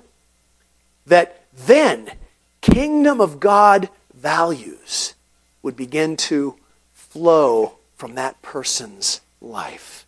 that 1.06 1.44
then 1.54 2.12
kingdom 2.60 3.20
of 3.20 3.40
God 3.40 3.88
values 4.14 5.14
would 5.62 5.76
begin 5.76 6.16
to 6.16 6.56
flow 6.92 7.76
from 7.96 8.14
that 8.14 8.40
person's 8.42 9.20
life. 9.40 10.06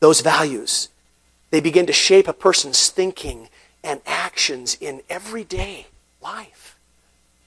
Those 0.00 0.20
values, 0.20 0.88
they 1.50 1.60
begin 1.60 1.86
to 1.86 1.92
shape 1.92 2.28
a 2.28 2.32
person's 2.32 2.90
thinking 2.90 3.48
and 3.82 4.00
actions 4.06 4.76
in 4.80 5.02
everyday 5.08 5.86
life. 6.20 6.76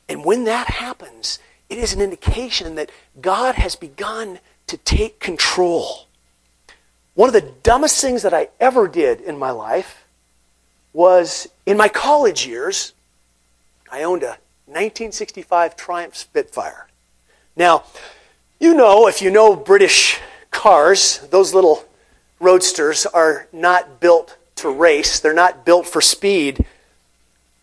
And 0.07 0.25
when 0.25 0.45
that 0.45 0.67
happens, 0.67 1.37
it 1.69 1.77
is 1.77 1.93
an 1.93 2.01
indication 2.01 2.75
that 2.75 2.91
God 3.21 3.55
has 3.55 3.75
begun 3.75 4.39
to 4.67 4.77
take 4.77 5.19
control. 5.19 6.07
One 7.15 7.29
of 7.29 7.33
the 7.33 7.51
dumbest 7.63 8.01
things 8.01 8.23
that 8.23 8.33
I 8.33 8.49
ever 8.59 8.87
did 8.87 9.21
in 9.21 9.37
my 9.37 9.51
life 9.51 10.05
was 10.93 11.47
in 11.65 11.77
my 11.77 11.87
college 11.87 12.45
years, 12.47 12.93
I 13.91 14.03
owned 14.03 14.23
a 14.23 14.37
1965 14.65 15.75
Triumph 15.75 16.15
Spitfire. 16.15 16.87
Now, 17.55 17.83
you 18.59 18.73
know, 18.73 19.07
if 19.07 19.21
you 19.21 19.31
know 19.31 19.55
British 19.55 20.19
cars, 20.51 21.19
those 21.29 21.53
little 21.53 21.85
roadsters 22.39 23.05
are 23.05 23.47
not 23.51 23.99
built 23.99 24.37
to 24.55 24.69
race, 24.69 25.19
they're 25.19 25.33
not 25.33 25.65
built 25.65 25.87
for 25.87 26.01
speed. 26.01 26.65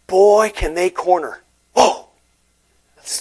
Boy, 0.06 0.50
can 0.54 0.74
they 0.74 0.90
corner. 0.90 1.40
Whoa! 1.74 2.05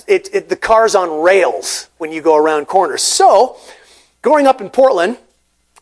It, 0.07 0.29
it, 0.33 0.49
the 0.49 0.55
car's 0.55 0.95
on 0.95 1.21
rails 1.21 1.89
when 1.97 2.11
you 2.11 2.21
go 2.21 2.35
around 2.35 2.65
corners. 2.65 3.01
So, 3.01 3.57
growing 4.21 4.47
up 4.47 4.61
in 4.61 4.69
Portland, 4.69 5.17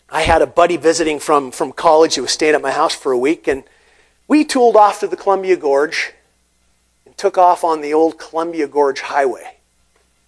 I 0.10 0.22
had 0.22 0.42
a 0.42 0.48
buddy 0.48 0.78
visiting 0.78 1.20
from, 1.20 1.52
from 1.52 1.72
college 1.72 2.16
who 2.16 2.24
was 2.24 2.32
staying 2.32 2.56
at 2.56 2.62
my 2.62 2.72
house 2.72 2.94
for 2.94 3.12
a 3.12 3.18
week, 3.18 3.48
and 3.48 3.64
we 4.28 4.46
tooled 4.46 4.76
off 4.76 5.00
to 5.00 5.08
the 5.08 5.16
Columbia 5.16 5.56
Gorge 5.56 6.14
and 7.06 7.18
took 7.18 7.38
off 7.38 7.64
on 7.64 7.82
the 7.82 7.94
old 7.94 8.20
Columbia 8.20 8.68
Gorge 8.68 9.02
Highway, 9.02 9.58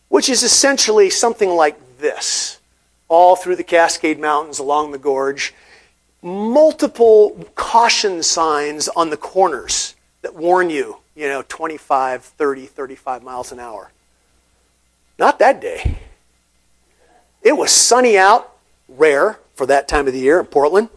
which 0.10 0.30
is 0.30 0.42
essentially 0.44 1.10
something 1.10 1.50
like 1.50 1.78
this 2.00 2.60
all 3.08 3.36
through 3.36 3.56
the 3.56 3.64
Cascade 3.64 4.20
Mountains 4.20 4.60
along 4.60 4.92
the 4.92 4.98
gorge. 4.98 5.54
Multiple 6.22 7.48
caution 7.56 8.24
signs 8.24 8.88
on 8.90 9.10
the 9.10 9.18
corners 9.18 9.96
that 10.22 10.36
warn 10.36 10.70
you, 10.70 10.98
you 11.16 11.28
know, 11.28 11.44
25, 11.48 12.24
30, 12.24 12.66
35 12.66 13.24
miles 13.24 13.52
an 13.52 13.60
hour. 13.60 13.92
Not 15.18 15.40
that 15.40 15.62
day. 15.62 15.98
It 17.42 17.54
was 17.56 17.72
sunny 17.72 18.18
out, 18.18 18.56
rare 18.90 19.40
for 19.56 19.66
that 19.68 19.88
time 19.88 20.08
of 20.08 20.14
the 20.14 20.20
year 20.20 20.40
in 20.40 20.46
Portland, 20.46 20.90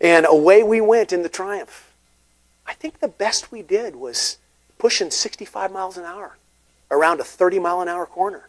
and 0.00 0.26
away 0.26 0.62
we 0.62 0.80
went 0.80 1.12
in 1.12 1.22
the 1.22 1.28
Triumph. 1.28 1.92
I 2.66 2.74
think 2.74 3.00
the 3.00 3.08
best 3.08 3.50
we 3.50 3.62
did 3.62 3.96
was 3.96 4.38
pushing 4.78 5.10
65 5.10 5.72
miles 5.72 5.96
an 5.96 6.04
hour 6.04 6.36
around 6.90 7.20
a 7.20 7.24
30 7.24 7.58
mile 7.58 7.80
an 7.80 7.88
hour 7.88 8.06
corner. 8.06 8.48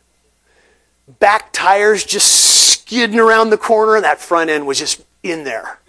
Back 1.19 1.51
tires 1.51 2.05
just 2.05 2.27
skidding 2.29 3.19
around 3.19 3.49
the 3.49 3.57
corner, 3.57 3.95
and 3.95 4.03
that 4.03 4.19
front 4.19 4.49
end 4.49 4.67
was 4.67 4.77
just 4.77 5.03
in 5.23 5.43
there. 5.43 5.79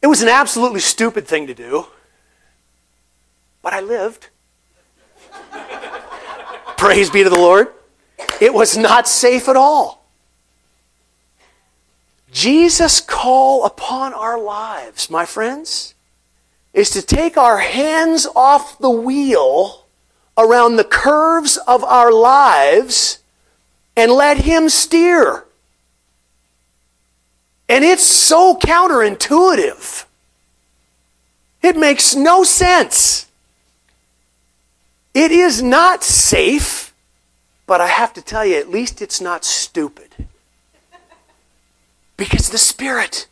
It 0.00 0.06
was 0.06 0.22
an 0.22 0.28
absolutely 0.28 0.80
stupid 0.80 1.26
thing 1.26 1.46
to 1.46 1.54
do, 1.54 1.86
but 3.64 3.72
I 3.72 3.80
lived. 3.80 4.28
Praise 6.76 7.08
be 7.08 7.24
to 7.24 7.30
the 7.30 7.38
Lord. 7.38 7.68
It 8.40 8.52
was 8.52 8.76
not 8.76 9.08
safe 9.08 9.48
at 9.48 9.56
all. 9.56 10.04
Jesus' 12.30 13.00
call 13.00 13.64
upon 13.64 14.12
our 14.12 14.38
lives, 14.38 15.08
my 15.08 15.24
friends, 15.24 15.94
is 16.74 16.90
to 16.90 17.00
take 17.00 17.38
our 17.38 17.58
hands 17.58 18.26
off 18.36 18.78
the 18.78 18.90
wheel 18.90 19.86
around 20.36 20.76
the 20.76 20.84
curves 20.84 21.56
of 21.66 21.82
our 21.82 22.12
lives 22.12 23.20
and 23.96 24.12
let 24.12 24.38
Him 24.38 24.68
steer. 24.68 25.44
And 27.68 27.82
it's 27.82 28.04
so 28.04 28.56
counterintuitive. 28.56 30.04
It 31.62 31.76
makes 31.78 32.14
no 32.14 32.44
sense. 32.44 33.26
It 35.14 35.30
is 35.30 35.62
not 35.62 36.02
safe, 36.02 36.92
but 37.66 37.80
I 37.80 37.86
have 37.86 38.12
to 38.14 38.22
tell 38.22 38.44
you, 38.44 38.56
at 38.56 38.68
least 38.68 39.00
it's 39.00 39.20
not 39.20 39.44
stupid. 39.44 40.10
Because 42.16 42.50
the 42.50 42.58
Spirit 42.58 43.28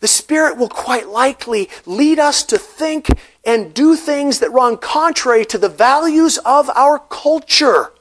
the 0.00 0.08
Spirit 0.08 0.56
will 0.56 0.68
quite 0.68 1.08
likely 1.08 1.68
lead 1.84 2.18
us 2.18 2.42
to 2.44 2.58
think 2.58 3.08
and 3.44 3.72
do 3.72 3.96
things 3.96 4.40
that 4.40 4.50
run 4.50 4.78
contrary 4.78 5.44
to 5.46 5.58
the 5.58 5.68
values 5.68 6.38
of 6.38 6.70
our 6.70 6.98
culture. 6.98 7.92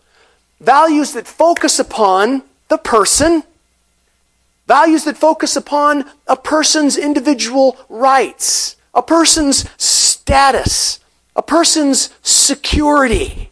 Values 0.61 1.13
that 1.13 1.27
focus 1.27 1.77
upon 1.77 2.43
the 2.69 2.77
person, 2.77 3.43
values 4.67 5.03
that 5.03 5.17
focus 5.17 5.55
upon 5.55 6.09
a 6.27 6.37
person's 6.37 6.97
individual 6.97 7.77
rights, 7.89 8.77
a 8.93 9.01
person's 9.01 9.69
status, 9.81 10.98
a 11.39 11.41
person's 11.41 12.13
security. 12.21 13.49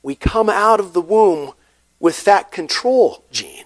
We 0.00 0.14
come 0.14 0.48
out 0.48 0.78
of 0.78 0.92
the 0.92 1.00
womb 1.00 1.54
with 1.98 2.22
that 2.26 2.52
control 2.52 3.24
gene 3.32 3.64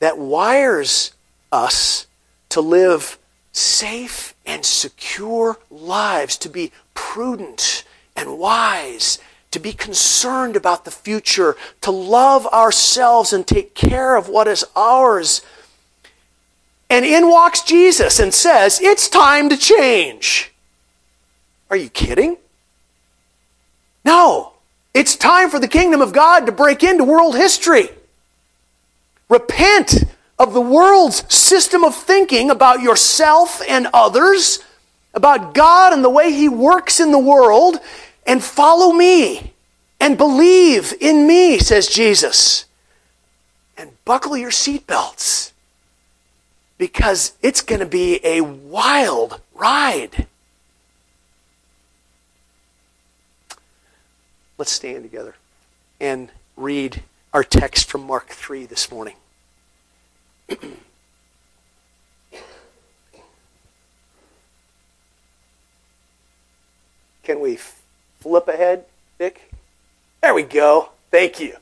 that 0.00 0.18
wires 0.18 1.12
us 1.52 2.08
to 2.48 2.60
live 2.60 3.16
safe 3.52 4.34
and 4.44 4.66
secure 4.66 5.60
lives, 5.70 6.36
to 6.38 6.48
be 6.48 6.72
prudent 6.94 7.84
and 8.16 8.36
wise, 8.36 9.20
to 9.52 9.60
be 9.60 9.72
concerned 9.72 10.56
about 10.56 10.84
the 10.84 10.90
future, 10.90 11.54
to 11.80 11.92
love 11.92 12.44
ourselves 12.48 13.32
and 13.32 13.46
take 13.46 13.76
care 13.76 14.16
of 14.16 14.28
what 14.28 14.48
is 14.48 14.64
ours. 14.74 15.42
And 16.90 17.04
in 17.04 17.28
walks 17.28 17.62
Jesus 17.62 18.18
and 18.20 18.32
says, 18.32 18.80
It's 18.80 19.08
time 19.08 19.48
to 19.48 19.56
change. 19.56 20.52
Are 21.70 21.76
you 21.76 21.88
kidding? 21.88 22.36
No. 24.04 24.52
It's 24.92 25.16
time 25.16 25.50
for 25.50 25.58
the 25.58 25.68
kingdom 25.68 26.00
of 26.00 26.12
God 26.12 26.46
to 26.46 26.52
break 26.52 26.84
into 26.84 27.04
world 27.04 27.34
history. 27.34 27.88
Repent 29.28 30.04
of 30.38 30.52
the 30.52 30.60
world's 30.60 31.34
system 31.34 31.84
of 31.84 31.94
thinking 31.94 32.50
about 32.50 32.80
yourself 32.80 33.60
and 33.68 33.88
others, 33.92 34.60
about 35.14 35.54
God 35.54 35.92
and 35.92 36.04
the 36.04 36.10
way 36.10 36.32
He 36.32 36.48
works 36.48 37.00
in 37.00 37.10
the 37.10 37.18
world, 37.18 37.78
and 38.26 38.42
follow 38.42 38.92
me 38.92 39.52
and 40.00 40.18
believe 40.18 40.92
in 41.00 41.26
me, 41.26 41.58
says 41.58 41.88
Jesus. 41.88 42.66
And 43.76 43.90
buckle 44.04 44.36
your 44.36 44.50
seatbelts 44.50 45.53
because 46.84 47.32
it's 47.40 47.62
going 47.62 47.80
to 47.80 47.86
be 47.86 48.20
a 48.22 48.42
wild 48.42 49.40
ride. 49.54 50.26
Let's 54.58 54.70
stand 54.70 55.02
together 55.02 55.34
and 55.98 56.28
read 56.58 57.02
our 57.32 57.42
text 57.42 57.88
from 57.88 58.06
Mark 58.06 58.28
3 58.28 58.66
this 58.66 58.90
morning. 58.90 59.14
Can 67.22 67.40
we 67.40 67.58
flip 68.20 68.46
ahead, 68.46 68.84
Vic? 69.16 69.50
There 70.20 70.34
we 70.34 70.42
go. 70.42 70.90
Thank 71.10 71.40
you. 71.40 71.56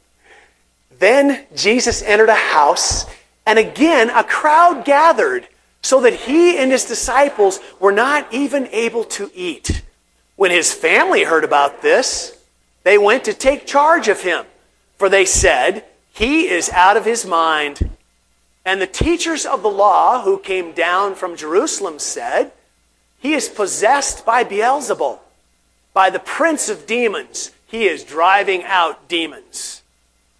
Then 0.98 1.46
Jesus 1.54 2.02
entered 2.02 2.28
a 2.28 2.34
house, 2.34 3.06
and 3.46 3.58
again 3.58 4.10
a 4.10 4.24
crowd 4.24 4.84
gathered, 4.84 5.48
so 5.82 6.00
that 6.00 6.14
he 6.14 6.56
and 6.58 6.70
his 6.70 6.84
disciples 6.84 7.58
were 7.80 7.92
not 7.92 8.32
even 8.32 8.68
able 8.68 9.04
to 9.04 9.30
eat. 9.34 9.82
When 10.36 10.50
his 10.50 10.72
family 10.72 11.24
heard 11.24 11.44
about 11.44 11.82
this, 11.82 12.38
they 12.84 12.98
went 12.98 13.24
to 13.24 13.34
take 13.34 13.66
charge 13.66 14.08
of 14.08 14.22
him, 14.22 14.44
for 14.96 15.08
they 15.08 15.24
said, 15.24 15.84
He 16.12 16.48
is 16.48 16.70
out 16.70 16.96
of 16.96 17.04
his 17.04 17.26
mind. 17.26 17.90
And 18.64 18.80
the 18.80 18.86
teachers 18.86 19.44
of 19.44 19.62
the 19.62 19.70
law 19.70 20.22
who 20.22 20.38
came 20.38 20.72
down 20.72 21.16
from 21.16 21.36
Jerusalem 21.36 21.98
said, 21.98 22.52
He 23.20 23.34
is 23.34 23.48
possessed 23.48 24.24
by 24.24 24.44
Beelzebul, 24.44 25.18
by 25.92 26.10
the 26.10 26.20
prince 26.20 26.68
of 26.68 26.86
demons. 26.86 27.50
He 27.66 27.86
is 27.86 28.04
driving 28.04 28.62
out 28.64 29.08
demons. 29.08 29.82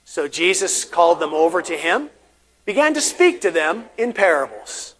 So 0.05 0.29
Jesus 0.29 0.85
called 0.85 1.19
them 1.19 1.33
over 1.33 1.63
to 1.63 1.77
him, 1.77 2.11
began 2.65 2.95
to 2.95 3.01
speak 3.01 3.41
to 3.41 3.51
them 3.51 3.87
in 3.99 4.13
parables. 4.13 4.95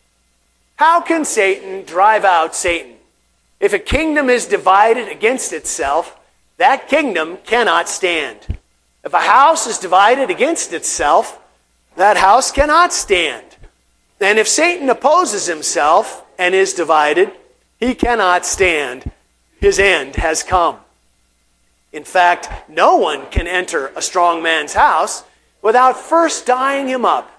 How 0.77 1.01
can 1.01 1.25
Satan 1.25 1.85
drive 1.85 2.25
out 2.25 2.55
Satan? 2.55 2.97
If 3.61 3.73
a 3.73 3.79
kingdom 3.79 4.29
is 4.29 4.47
divided 4.47 5.09
against 5.09 5.53
itself, 5.53 6.19
that 6.57 6.89
kingdom 6.89 7.39
cannot 7.45 7.89
stand. 7.89 8.59
If 9.05 9.15
a 9.15 9.21
house 9.21 9.67
is 9.67 9.79
divided 9.79 10.31
against 10.31 10.73
itself, 10.73 11.41
that 11.97 12.17
house 12.17 12.51
cannot 12.51 12.93
stand. 12.93 13.45
And 14.21 14.39
if 14.39 14.49
Satan 14.49 14.89
opposes 14.89 15.47
himself 15.47 16.25
and 16.39 16.55
is 16.55 16.75
divided, 16.75 17.33
he 17.79 17.95
cannot 17.95 18.47
stand. 18.47 19.11
His 19.61 19.79
end 19.79 20.17
has 20.17 20.43
come. 20.43 20.79
In 21.93 22.05
fact, 22.05 22.49
no 22.69 22.97
one 22.97 23.27
can 23.31 23.47
enter 23.47 23.89
a 23.95 24.03
strong 24.03 24.43
man's 24.43 24.75
house 24.75 25.25
without 25.61 25.97
first 25.97 26.47
dyeing 26.47 26.89
him 26.89 27.05
up. 27.05 27.32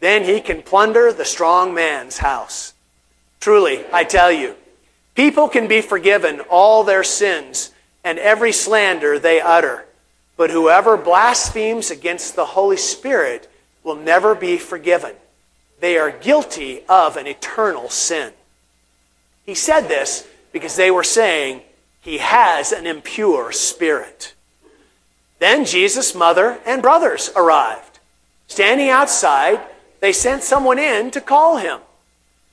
Then 0.00 0.24
he 0.24 0.40
can 0.40 0.62
plunder 0.62 1.12
the 1.12 1.24
strong 1.24 1.74
man's 1.74 2.18
house. 2.18 2.74
Truly, 3.40 3.84
I 3.92 4.04
tell 4.04 4.30
you, 4.30 4.54
people 5.14 5.48
can 5.48 5.68
be 5.68 5.80
forgiven 5.80 6.40
all 6.50 6.84
their 6.84 7.04
sins 7.04 7.72
and 8.04 8.18
every 8.18 8.52
slander 8.52 9.18
they 9.18 9.40
utter. 9.40 9.86
But 10.36 10.50
whoever 10.50 10.96
blasphemes 10.96 11.90
against 11.90 12.36
the 12.36 12.46
Holy 12.46 12.76
Spirit 12.76 13.48
will 13.82 13.96
never 13.96 14.34
be 14.34 14.58
forgiven. 14.58 15.14
They 15.80 15.98
are 15.98 16.10
guilty 16.10 16.82
of 16.88 17.16
an 17.16 17.26
eternal 17.26 17.88
sin. 17.88 18.32
He 19.44 19.54
said 19.54 19.82
this 19.82 20.26
because 20.52 20.76
they 20.76 20.90
were 20.90 21.04
saying 21.04 21.62
he 22.00 22.18
has 22.18 22.72
an 22.72 22.86
impure 22.86 23.52
spirit. 23.52 24.34
Then 25.38 25.64
Jesus' 25.64 26.14
mother 26.14 26.58
and 26.66 26.82
brothers 26.82 27.30
arrived. 27.36 27.98
Standing 28.48 28.88
outside, 28.88 29.60
they 30.06 30.12
sent 30.12 30.44
someone 30.44 30.78
in 30.78 31.10
to 31.10 31.20
call 31.20 31.56
him. 31.56 31.80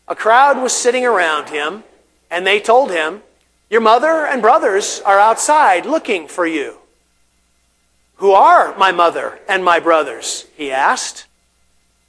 A 0.08 0.16
crowd 0.16 0.58
was 0.58 0.74
sitting 0.74 1.06
around 1.06 1.50
him, 1.50 1.84
and 2.32 2.48
they 2.48 2.60
told 2.60 2.90
him, 2.90 3.22
Your 3.70 3.80
mother 3.80 4.26
and 4.26 4.42
brothers 4.42 5.00
are 5.06 5.20
outside 5.20 5.86
looking 5.86 6.28
for 6.28 6.48
you. 6.48 6.80
Who 8.16 8.32
are 8.32 8.76
my 8.76 8.92
mother 8.92 9.40
and 9.48 9.64
my 9.64 9.80
brothers? 9.80 10.48
he 10.58 10.72
asked. 10.72 11.28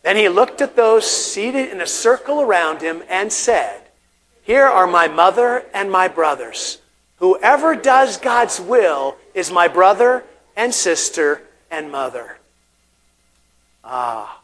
Then 0.03 0.17
he 0.17 0.31
looked 0.31 0.63
at 0.63 0.77
those 0.77 1.07
seated 1.07 1.69
in 1.69 1.83
a 1.83 1.87
circle 1.87 2.41
around 2.41 2.81
him 2.81 3.03
and 3.11 3.31
said, 3.31 3.83
Here 4.45 4.65
are 4.65 4.87
my 4.87 5.09
mother 5.09 5.67
and 5.75 5.93
my 5.93 6.09
brothers. 6.09 6.79
Whoever 7.19 7.77
does 7.77 8.17
God's 8.17 8.59
will 8.59 9.17
is 9.35 9.51
my 9.51 9.69
brother 9.69 10.25
and 10.57 10.73
sister 10.73 11.43
and 11.71 11.93
mother. 11.93 12.39
Ah, 13.85 14.41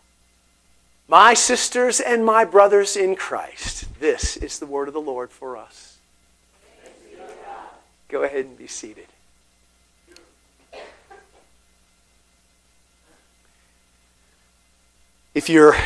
my 1.10 1.34
sisters 1.34 1.98
and 1.98 2.24
my 2.24 2.44
brothers 2.44 2.96
in 2.96 3.16
Christ, 3.16 3.88
this 3.98 4.36
is 4.36 4.60
the 4.60 4.66
word 4.66 4.86
of 4.86 4.94
the 4.94 5.00
Lord 5.00 5.32
for 5.32 5.56
us. 5.56 5.98
Go 8.08 8.22
ahead 8.22 8.44
and 8.44 8.56
be 8.56 8.68
seated. 8.68 9.06
If 15.34 15.48
you're 15.48 15.76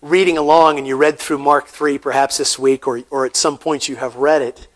reading 0.00 0.38
along 0.38 0.78
and 0.78 0.86
you 0.86 0.96
read 0.96 1.18
through 1.18 1.38
Mark 1.38 1.66
3 1.66 1.98
perhaps 1.98 2.38
this 2.38 2.56
week, 2.56 2.86
or, 2.86 3.02
or 3.10 3.26
at 3.26 3.34
some 3.34 3.58
point 3.58 3.88
you 3.88 3.96
have 3.96 4.14
read 4.14 4.42
it, 4.42 4.68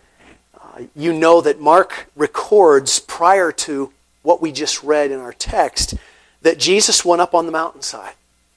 uh, 0.61 0.83
you 0.97 1.13
know 1.13 1.41
that 1.41 1.61
Mark 1.61 2.11
records 2.17 2.99
prior 2.99 3.53
to 3.53 3.93
what 4.23 4.43
we 4.43 4.51
just 4.51 4.83
read 4.83 5.13
in 5.13 5.21
our 5.21 5.33
text 5.33 5.95
that 6.43 6.59
Jesus 6.59 7.05
went 7.05 7.23
up 7.23 7.33
on 7.33 7.47
the 7.47 7.53
mountainside 7.53 8.15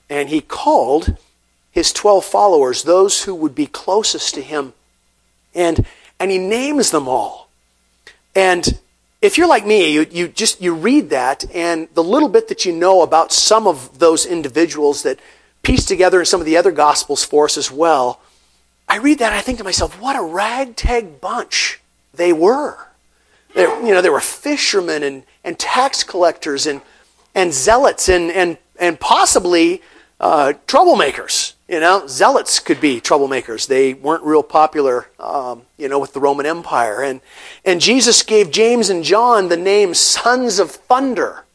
and 0.10 0.30
he 0.30 0.42
called 0.42 1.18
his 1.72 1.92
12 1.92 2.24
followers, 2.24 2.84
those 2.84 3.24
who 3.24 3.36
would 3.36 3.54
be 3.54 3.68
closest 3.68 4.34
to 4.36 4.42
him, 4.42 4.74
and, 5.54 5.86
and 6.20 6.32
he 6.32 6.38
names 6.38 6.92
them 6.92 7.08
all. 7.08 7.50
And 8.34 8.80
if 9.22 9.38
you're 9.38 9.48
like 9.48 9.66
me, 9.66 9.92
you, 9.92 10.06
you 10.10 10.28
just 10.28 10.62
you 10.62 10.74
read 10.74 11.10
that, 11.10 11.46
and 11.54 11.88
the 11.94 12.04
little 12.04 12.30
bit 12.30 12.48
that 12.50 12.66
you 12.66 12.74
know 12.74 13.02
about 13.02 13.32
some 13.32 13.68
of 13.68 14.00
those 14.00 14.26
individuals 14.26 15.04
that 15.04 15.20
piece 15.64 15.86
together 15.86 16.20
in 16.20 16.26
some 16.26 16.40
of 16.40 16.46
the 16.46 16.58
other 16.58 16.72
gospels 16.72 17.24
for 17.24 17.46
us 17.46 17.58
as 17.58 17.72
well, 17.72 18.22
I 18.88 18.98
read 18.98 19.20
that 19.20 19.32
and 19.32 19.36
I 19.36 19.42
think 19.42 19.58
to 19.58 19.64
myself, 19.64 20.00
what 20.00 20.16
a 20.16 20.22
ragtag 20.22 21.20
bunch 21.20 21.82
they 22.14 22.32
were. 22.32 22.78
They, 23.56 23.64
you 23.64 23.94
know, 23.94 24.02
they 24.02 24.10
were 24.10 24.20
fishermen 24.20 25.02
and, 25.02 25.24
and 25.44 25.58
tax 25.58 26.04
collectors 26.04 26.68
and, 26.68 26.82
and 27.34 27.52
zealots 27.52 28.10
and, 28.10 28.32
and, 28.32 28.58
and 28.80 29.00
possibly 29.00 29.82
uh, 30.20 30.54
troublemakers. 30.68 31.54
You 31.68 31.80
know, 31.80 32.06
zealots 32.08 32.60
could 32.60 32.80
be 32.80 33.02
troublemakers. 33.02 33.68
They 33.68 33.96
weren't 33.96 34.24
real 34.24 34.44
popular, 34.44 35.08
um, 35.20 35.64
you 35.78 35.90
know, 35.90 35.98
with 35.98 36.14
the 36.14 36.20
Roman 36.20 36.46
Empire. 36.46 37.02
And, 37.02 37.22
and 37.64 37.82
Jesus 37.82 38.22
gave 38.22 38.52
James 38.52 38.90
and 38.90 39.04
John 39.04 39.50
the 39.50 39.58
name 39.58 39.94
sons 39.94 40.60
of 40.60 40.72
thunder. 40.72 41.46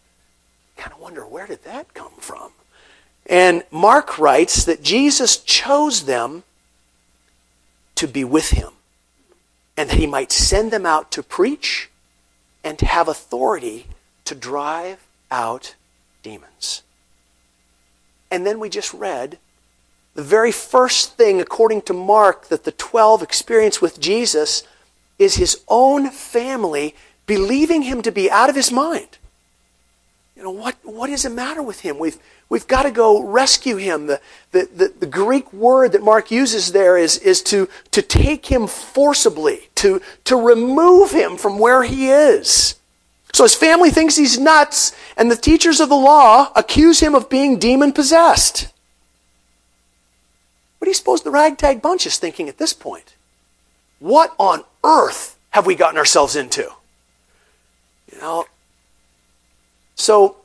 Kind 0.76 0.92
of 0.92 0.98
wonder 0.98 1.24
where 1.26 1.46
did 1.46 1.62
that 1.64 1.94
come 1.94 2.12
from? 2.18 2.50
And 3.26 3.62
Mark 3.70 4.18
writes 4.18 4.64
that 4.64 4.82
Jesus 4.82 5.36
chose 5.36 6.06
them 6.06 6.42
to 7.94 8.08
be 8.08 8.24
with 8.24 8.50
him 8.50 8.70
and 9.76 9.88
that 9.88 9.98
he 9.98 10.06
might 10.06 10.32
send 10.32 10.72
them 10.72 10.84
out 10.84 11.12
to 11.12 11.22
preach 11.22 11.88
and 12.64 12.80
have 12.80 13.06
authority 13.06 13.86
to 14.24 14.34
drive 14.34 15.06
out 15.30 15.76
demons. 16.22 16.82
And 18.30 18.46
then 18.46 18.60
we 18.60 18.68
just 18.68 18.94
read 18.94 19.38
the 20.14 20.22
very 20.22 20.52
first 20.52 21.16
thing, 21.16 21.40
according 21.40 21.82
to 21.82 21.92
Mark, 21.92 22.48
that 22.48 22.64
the 22.64 22.72
12 22.72 23.22
experience 23.22 23.80
with 23.80 24.00
Jesus 24.00 24.64
is 25.18 25.36
his 25.36 25.62
own 25.68 26.10
family 26.10 26.94
believing 27.26 27.82
him 27.82 28.02
to 28.02 28.10
be 28.10 28.30
out 28.30 28.50
of 28.50 28.56
his 28.56 28.72
mind. 28.72 29.18
You 30.36 30.42
know, 30.42 30.50
what, 30.50 30.76
what 30.82 31.10
is 31.10 31.24
the 31.24 31.30
matter 31.30 31.62
with 31.62 31.80
him? 31.80 31.98
We've, 31.98 32.16
we've 32.48 32.66
got 32.66 32.84
to 32.84 32.90
go 32.90 33.22
rescue 33.22 33.76
him. 33.76 34.06
The, 34.06 34.20
the, 34.52 34.68
the, 34.74 34.94
the 35.00 35.06
Greek 35.06 35.52
word 35.52 35.92
that 35.92 36.02
Mark 36.02 36.30
uses 36.30 36.72
there 36.72 36.96
is, 36.96 37.18
is 37.18 37.42
to, 37.42 37.68
to 37.90 38.00
take 38.00 38.46
him 38.46 38.66
forcibly, 38.66 39.68
to, 39.76 40.00
to 40.24 40.36
remove 40.36 41.12
him 41.12 41.36
from 41.36 41.58
where 41.58 41.82
he 41.82 42.08
is. 42.08 42.76
So 43.32 43.44
his 43.44 43.54
family 43.54 43.90
thinks 43.90 44.16
he's 44.16 44.38
nuts, 44.38 44.92
and 45.20 45.30
the 45.30 45.36
teachers 45.36 45.80
of 45.80 45.90
the 45.90 45.94
law 45.94 46.50
accuse 46.56 47.00
him 47.00 47.14
of 47.14 47.28
being 47.28 47.58
demon 47.58 47.92
possessed. 47.92 48.72
What 50.78 50.86
do 50.86 50.88
you 50.88 50.94
suppose 50.94 51.20
the 51.20 51.30
ragtag 51.30 51.82
bunch 51.82 52.06
is 52.06 52.16
thinking 52.16 52.48
at 52.48 52.56
this 52.56 52.72
point? 52.72 53.14
What 53.98 54.34
on 54.38 54.64
earth 54.82 55.36
have 55.50 55.66
we 55.66 55.74
gotten 55.74 55.98
ourselves 55.98 56.36
into? 56.36 56.62
You 58.10 58.18
know, 58.18 58.46
so 59.94 60.36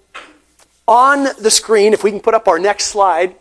on 0.89 1.29
the 1.39 1.49
screen, 1.49 1.93
if 1.93 2.03
we 2.03 2.11
can 2.11 2.19
put 2.19 2.33
up 2.33 2.49
our 2.49 2.59
next 2.59 2.87
slide, 2.87 3.33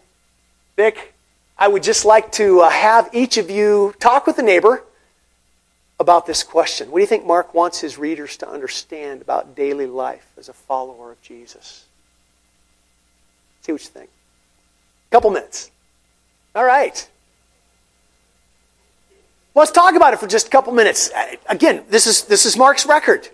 Vic, 0.77 1.15
I 1.59 1.67
would 1.67 1.83
just 1.83 2.05
like 2.05 2.31
to 2.33 2.61
uh, 2.61 2.71
have 2.71 3.11
each 3.13 3.39
of 3.39 3.51
you 3.51 3.93
talk 3.99 4.29
with 4.29 4.39
a 4.39 4.43
neighbor 4.43 4.85
about 6.05 6.27
this 6.27 6.43
question. 6.43 6.91
What 6.91 6.99
do 6.99 7.01
you 7.01 7.07
think 7.07 7.25
Mark 7.25 7.55
wants 7.55 7.81
his 7.81 7.97
readers 7.97 8.37
to 8.37 8.49
understand 8.49 9.23
about 9.23 9.57
daily 9.57 9.87
life 9.87 10.27
as 10.37 10.51
a 10.51 10.53
follower 10.53 11.13
of 11.13 11.23
Jesus? 11.23 11.87
See 13.63 13.73
what 13.73 13.81
you 13.81 13.89
think. 13.89 14.11
Couple 15.11 15.31
minutes. 15.31 15.71
All 16.55 16.65
right. 16.65 17.09
Let's 19.55 19.71
talk 19.71 19.95
about 19.95 20.13
it 20.13 20.21
for 20.21 20.27
just 20.27 20.49
a 20.49 20.51
couple 20.51 20.75
minutes. 20.75 21.11
Again, 21.47 21.85
this 21.89 22.07
is, 22.07 22.25
this 22.25 22.45
is 22.45 22.55
Mark's 22.55 22.85
record. 22.85 23.31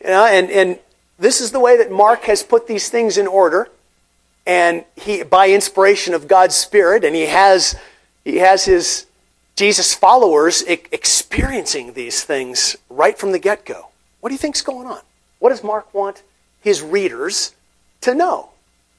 You 0.00 0.08
know, 0.08 0.24
and, 0.24 0.50
and 0.50 0.78
this 1.18 1.42
is 1.42 1.50
the 1.50 1.60
way 1.60 1.76
that 1.76 1.92
Mark 1.92 2.22
has 2.24 2.42
put 2.42 2.66
these 2.66 2.88
things 2.88 3.18
in 3.18 3.26
order. 3.26 3.68
And 4.46 4.86
he, 4.96 5.22
by 5.24 5.50
inspiration 5.50 6.14
of 6.14 6.26
God's 6.26 6.54
Spirit, 6.54 7.04
and 7.04 7.14
he 7.14 7.26
has, 7.26 7.78
he 8.24 8.36
has 8.36 8.64
his 8.64 9.04
Jesus 9.58 9.92
followers 9.92 10.62
experiencing 10.62 11.94
these 11.94 12.22
things 12.22 12.76
right 12.88 13.18
from 13.18 13.32
the 13.32 13.38
get 13.38 13.66
go. 13.66 13.88
What 14.20 14.28
do 14.28 14.34
you 14.34 14.38
think's 14.38 14.62
going 14.62 14.86
on? 14.86 15.00
What 15.40 15.50
does 15.50 15.64
Mark 15.64 15.92
want 15.92 16.22
his 16.60 16.80
readers 16.80 17.54
to 18.02 18.14
know 18.14 18.50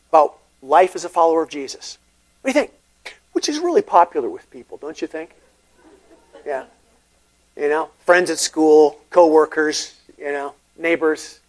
about 0.10 0.38
life 0.62 0.96
as 0.96 1.06
a 1.06 1.10
follower 1.10 1.42
of 1.42 1.50
Jesus? 1.50 1.98
What 2.42 2.52
do 2.52 2.60
you 2.60 2.66
think? 2.66 2.74
which 3.40 3.48
is 3.48 3.60
really 3.60 3.82
popular 3.82 4.30
with 4.30 4.52
people, 4.52 4.76
don't 4.76 5.02
you 5.02 5.08
think? 5.08 5.32
Yeah. 6.46 6.66
You 7.56 7.70
know, 7.70 7.90
friends 8.06 8.30
at 8.30 8.38
school, 8.38 9.00
coworkers, 9.12 9.96
you 10.18 10.34
know, 10.34 10.56
neighbors. 10.78 11.40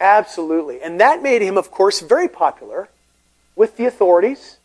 Absolutely. 0.00 0.80
And 0.80 1.00
that 1.00 1.20
made 1.20 1.42
him, 1.42 1.58
of 1.58 1.72
course, 1.72 1.98
very 1.98 2.28
popular 2.28 2.88
with 3.56 3.76
the 3.76 3.86
authorities. 3.86 4.58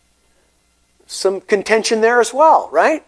Some 1.07 1.41
contention 1.41 2.01
there 2.01 2.21
as 2.21 2.31
well, 2.31 2.69
right? 2.71 3.03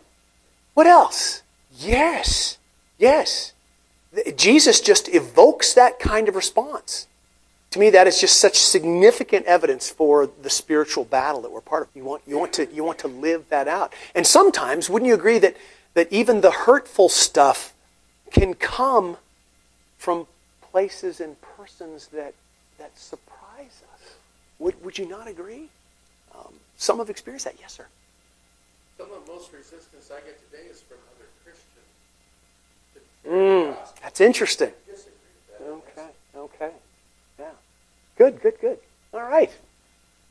What 0.73 0.87
else? 0.87 1.43
Yes. 1.77 2.57
Yes. 2.97 3.53
Jesus 4.35 4.81
just 4.81 5.07
evokes 5.13 5.73
that 5.73 5.99
kind 5.99 6.27
of 6.27 6.35
response. 6.35 7.07
To 7.71 7.79
me, 7.79 7.91
that 7.91 8.07
is 8.07 8.19
just 8.19 8.39
such 8.39 8.57
significant 8.57 9.45
evidence 9.45 9.89
for 9.89 10.27
the 10.41 10.49
spiritual 10.49 11.05
battle 11.05 11.41
that 11.41 11.51
we're 11.51 11.61
part 11.61 11.83
of. 11.83 11.89
You 11.95 12.03
want, 12.03 12.23
you 12.25 12.37
want, 12.37 12.53
to, 12.53 12.67
you 12.73 12.83
want 12.83 12.97
to 12.99 13.07
live 13.07 13.47
that 13.49 13.67
out. 13.67 13.93
And 14.15 14.25
sometimes, 14.25 14.89
wouldn't 14.89 15.07
you 15.07 15.13
agree 15.13 15.37
that, 15.39 15.55
that 15.93 16.11
even 16.11 16.41
the 16.41 16.51
hurtful 16.51 17.09
stuff 17.09 17.73
can 18.31 18.55
come 18.55 19.17
from 19.99 20.25
places 20.71 21.19
and 21.19 21.35
persons 21.41 22.07
that, 22.07 22.33
that 22.79 22.97
surprise 22.97 23.83
us? 23.93 24.15
Would, 24.57 24.83
would 24.83 24.97
you 24.97 25.07
not 25.07 25.27
agree? 25.27 25.69
Um, 26.33 26.53
some 26.77 26.97
have 26.97 27.09
experienced 27.11 27.45
that. 27.45 27.55
Yes, 27.59 27.73
sir. 27.73 27.85
Some 28.99 29.13
of 29.13 29.25
the 29.25 29.31
most 29.31 29.53
resistance 29.53 30.11
I 30.11 30.19
get 30.19 30.37
today 30.51 30.63
is 30.69 30.81
from 30.81 30.97
other 31.15 31.29
Christians. 31.45 31.63
Mm, 33.25 34.01
that's 34.01 34.19
interesting. 34.19 34.73
Okay, 35.65 36.07
okay. 36.35 36.71
Yeah. 37.39 37.45
Good, 38.17 38.41
good, 38.41 38.55
good. 38.59 38.77
All 39.13 39.21
right. 39.21 39.49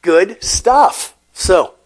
Good 0.03 0.45
stuff. 0.45 1.17
So, 1.33 1.77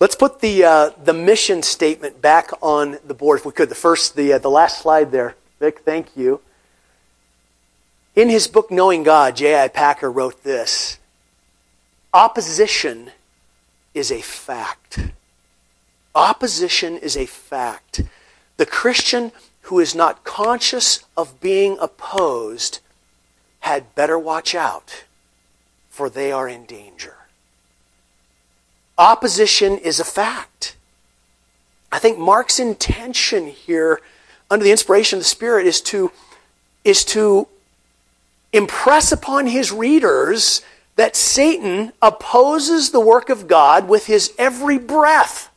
let's 0.00 0.16
put 0.16 0.40
the, 0.40 0.64
uh, 0.64 0.90
the 1.04 1.12
mission 1.12 1.62
statement 1.62 2.20
back 2.20 2.50
on 2.60 2.98
the 3.06 3.14
board 3.14 3.38
if 3.38 3.46
we 3.46 3.52
could. 3.52 3.68
The 3.68 3.76
first, 3.76 4.16
the, 4.16 4.32
uh, 4.32 4.38
the 4.38 4.50
last 4.50 4.82
slide 4.82 5.12
there. 5.12 5.36
Vic, 5.60 5.82
thank 5.84 6.16
you. 6.16 6.40
In 8.16 8.28
his 8.28 8.48
book, 8.48 8.72
Knowing 8.72 9.04
God, 9.04 9.36
J.I. 9.36 9.68
Packer 9.68 10.10
wrote 10.10 10.42
this 10.42 10.98
Opposition 12.12 13.12
is 13.94 14.10
a 14.10 14.20
fact. 14.20 14.98
Opposition 16.18 16.98
is 16.98 17.16
a 17.16 17.26
fact. 17.26 18.02
The 18.56 18.66
Christian 18.66 19.30
who 19.62 19.78
is 19.78 19.94
not 19.94 20.24
conscious 20.24 21.04
of 21.16 21.40
being 21.40 21.78
opposed 21.80 22.80
had 23.60 23.94
better 23.94 24.18
watch 24.18 24.52
out, 24.52 25.04
for 25.88 26.10
they 26.10 26.32
are 26.32 26.48
in 26.48 26.64
danger. 26.64 27.14
Opposition 28.98 29.78
is 29.78 30.00
a 30.00 30.04
fact. 30.04 30.74
I 31.92 32.00
think 32.00 32.18
Mark's 32.18 32.58
intention 32.58 33.46
here, 33.46 34.00
under 34.50 34.64
the 34.64 34.72
inspiration 34.72 35.18
of 35.18 35.20
the 35.20 35.28
Spirit, 35.28 35.68
is 35.68 35.80
to, 35.82 36.10
is 36.82 37.04
to 37.04 37.46
impress 38.52 39.12
upon 39.12 39.46
his 39.46 39.70
readers 39.70 40.62
that 40.96 41.14
Satan 41.14 41.92
opposes 42.02 42.90
the 42.90 42.98
work 42.98 43.30
of 43.30 43.46
God 43.46 43.88
with 43.88 44.06
his 44.06 44.32
every 44.36 44.78
breath 44.78 45.48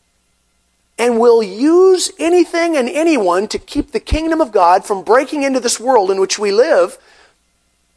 and 1.02 1.20
will 1.20 1.42
use 1.42 2.12
anything 2.20 2.78
and 2.78 2.88
anyone 2.88 3.48
to 3.48 3.58
keep 3.58 3.92
the 3.92 4.00
kingdom 4.00 4.40
of 4.40 4.52
God 4.52 4.86
from 4.86 5.04
breaking 5.04 5.42
into 5.42 5.60
this 5.60 5.80
world 5.80 6.12
in 6.12 6.20
which 6.20 6.38
we 6.38 6.52
live. 6.52 7.00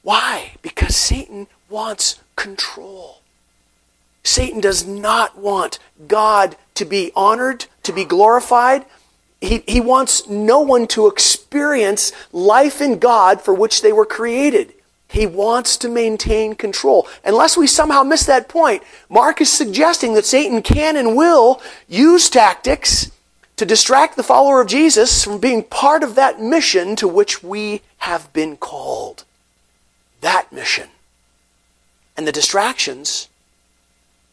Why? 0.00 0.52
Because 0.62 0.96
Satan 0.96 1.46
wants 1.68 2.18
control. 2.34 3.20
Satan 4.22 4.58
does 4.58 4.86
not 4.86 5.36
want 5.36 5.78
God 6.08 6.56
to 6.76 6.86
be 6.86 7.12
honored, 7.14 7.66
to 7.82 7.92
be 7.92 8.06
glorified. 8.06 8.86
He, 9.38 9.62
he 9.68 9.82
wants 9.82 10.26
no 10.26 10.60
one 10.60 10.86
to 10.88 11.06
experience 11.06 12.10
life 12.32 12.80
in 12.80 12.98
God 12.98 13.42
for 13.42 13.52
which 13.52 13.82
they 13.82 13.92
were 13.92 14.06
created. 14.06 14.72
He 15.14 15.26
wants 15.26 15.76
to 15.76 15.88
maintain 15.88 16.56
control. 16.56 17.06
Unless 17.24 17.56
we 17.56 17.68
somehow 17.68 18.02
miss 18.02 18.26
that 18.26 18.48
point, 18.48 18.82
Mark 19.08 19.40
is 19.40 19.48
suggesting 19.48 20.14
that 20.14 20.26
Satan 20.26 20.60
can 20.60 20.96
and 20.96 21.16
will 21.16 21.62
use 21.86 22.28
tactics 22.28 23.12
to 23.54 23.64
distract 23.64 24.16
the 24.16 24.24
follower 24.24 24.60
of 24.60 24.66
Jesus 24.66 25.22
from 25.22 25.38
being 25.38 25.62
part 25.62 26.02
of 26.02 26.16
that 26.16 26.40
mission 26.40 26.96
to 26.96 27.06
which 27.06 27.44
we 27.44 27.82
have 27.98 28.32
been 28.32 28.56
called. 28.56 29.22
That 30.20 30.52
mission. 30.52 30.88
And 32.16 32.26
the 32.26 32.32
distractions, 32.32 33.28